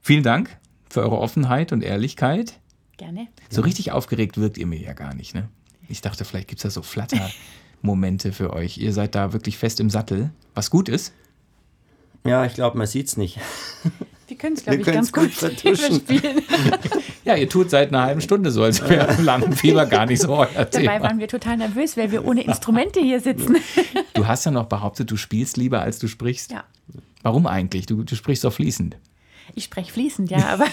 Vielen 0.00 0.22
Dank 0.22 0.56
für 0.88 1.02
eure 1.02 1.18
Offenheit 1.18 1.72
und 1.72 1.82
Ehrlichkeit. 1.82 2.58
Gerne. 2.98 3.28
So 3.48 3.62
richtig 3.62 3.92
aufgeregt 3.92 4.36
wirkt 4.36 4.58
ihr 4.58 4.66
mir 4.66 4.78
ja 4.78 4.92
gar 4.92 5.14
nicht, 5.14 5.34
ne? 5.34 5.48
Ich 5.88 6.02
dachte, 6.02 6.24
vielleicht 6.26 6.48
gibt 6.48 6.58
es 6.58 6.64
da 6.64 6.70
so 6.70 6.82
Flatter-Momente 6.82 8.32
für 8.32 8.52
euch. 8.52 8.76
Ihr 8.76 8.92
seid 8.92 9.14
da 9.14 9.32
wirklich 9.32 9.56
fest 9.56 9.80
im 9.80 9.88
Sattel, 9.88 10.30
was 10.54 10.68
gut 10.70 10.90
ist. 10.90 11.14
Ja, 12.26 12.44
ich 12.44 12.52
glaube, 12.54 12.76
man 12.76 12.86
sieht 12.86 13.06
es 13.06 13.16
nicht. 13.16 13.38
Wir 14.28 14.36
können 14.36 14.56
es, 14.56 14.64
glaube 14.64 14.80
ich, 14.80 14.84
ganz 14.86 15.10
gut 15.10 15.24
gut 15.24 15.32
vertuschen. 15.32 16.00
spielen. 16.00 16.42
Ja, 17.24 17.34
ihr 17.36 17.48
tut 17.48 17.68
seit 17.68 17.88
einer 17.88 18.02
halben 18.04 18.20
Stunde 18.22 18.50
so, 18.50 18.62
als 18.62 18.80
wäre 18.88 19.20
Lampenfieber 19.20 19.84
gar 19.84 20.06
nicht 20.06 20.22
so 20.22 20.34
euer 20.34 20.46
Dabei 20.46 20.64
Thema. 20.64 21.02
waren 21.02 21.18
wir 21.18 21.28
total 21.28 21.58
nervös, 21.58 21.94
weil 21.98 22.10
wir 22.10 22.24
ohne 22.24 22.42
Instrumente 22.42 23.00
hier 23.00 23.20
sitzen. 23.20 23.56
Du 24.14 24.26
hast 24.26 24.44
ja 24.46 24.50
noch 24.50 24.66
behauptet, 24.66 25.10
du 25.10 25.16
spielst 25.16 25.58
lieber, 25.58 25.82
als 25.82 25.98
du 25.98 26.08
sprichst. 26.08 26.50
Ja. 26.52 26.64
Warum 27.22 27.46
eigentlich? 27.46 27.84
Du, 27.86 28.02
du 28.02 28.16
sprichst 28.16 28.44
doch 28.44 28.52
fließend. 28.52 28.96
Ich 29.54 29.64
spreche 29.64 29.92
fließend, 29.92 30.30
ja, 30.30 30.46
aber 30.48 30.66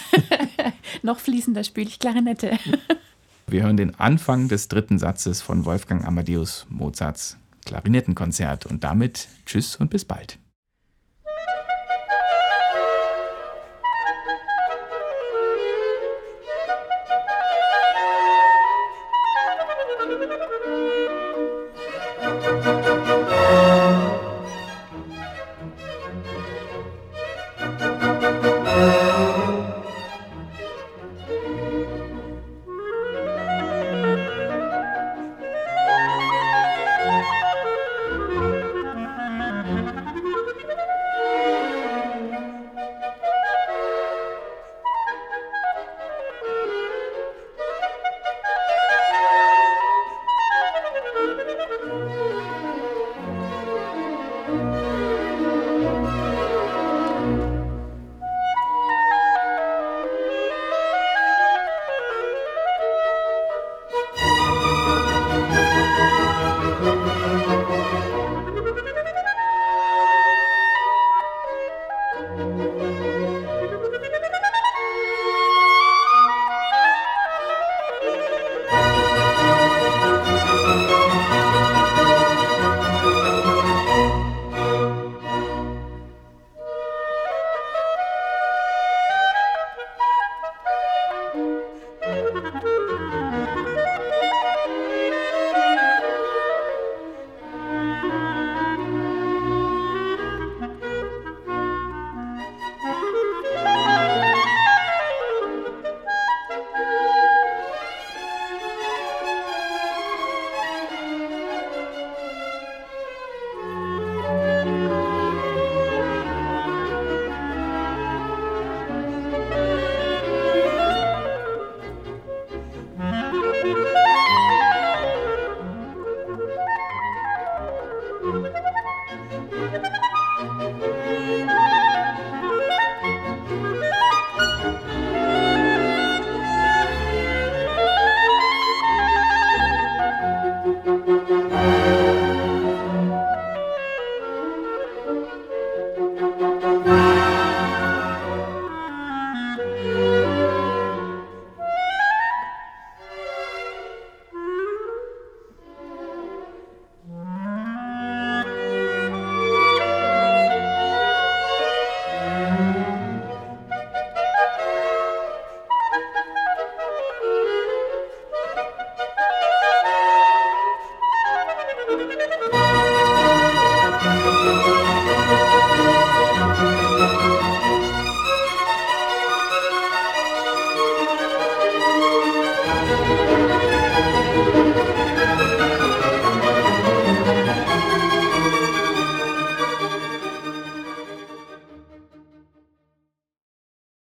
noch 1.03 1.19
fließender 1.19 1.63
spiele 1.63 1.87
ich 1.87 1.99
Klarinette. 1.99 2.57
Wir 3.47 3.63
hören 3.63 3.77
den 3.77 3.93
Anfang 3.99 4.47
des 4.47 4.67
dritten 4.67 4.97
Satzes 4.97 5.41
von 5.41 5.65
Wolfgang 5.65 6.05
Amadeus 6.05 6.65
Mozarts 6.69 7.37
Klarinettenkonzert 7.65 8.65
und 8.65 8.83
damit 8.83 9.27
Tschüss 9.45 9.75
und 9.75 9.89
bis 9.89 10.05
bald. 10.05 10.39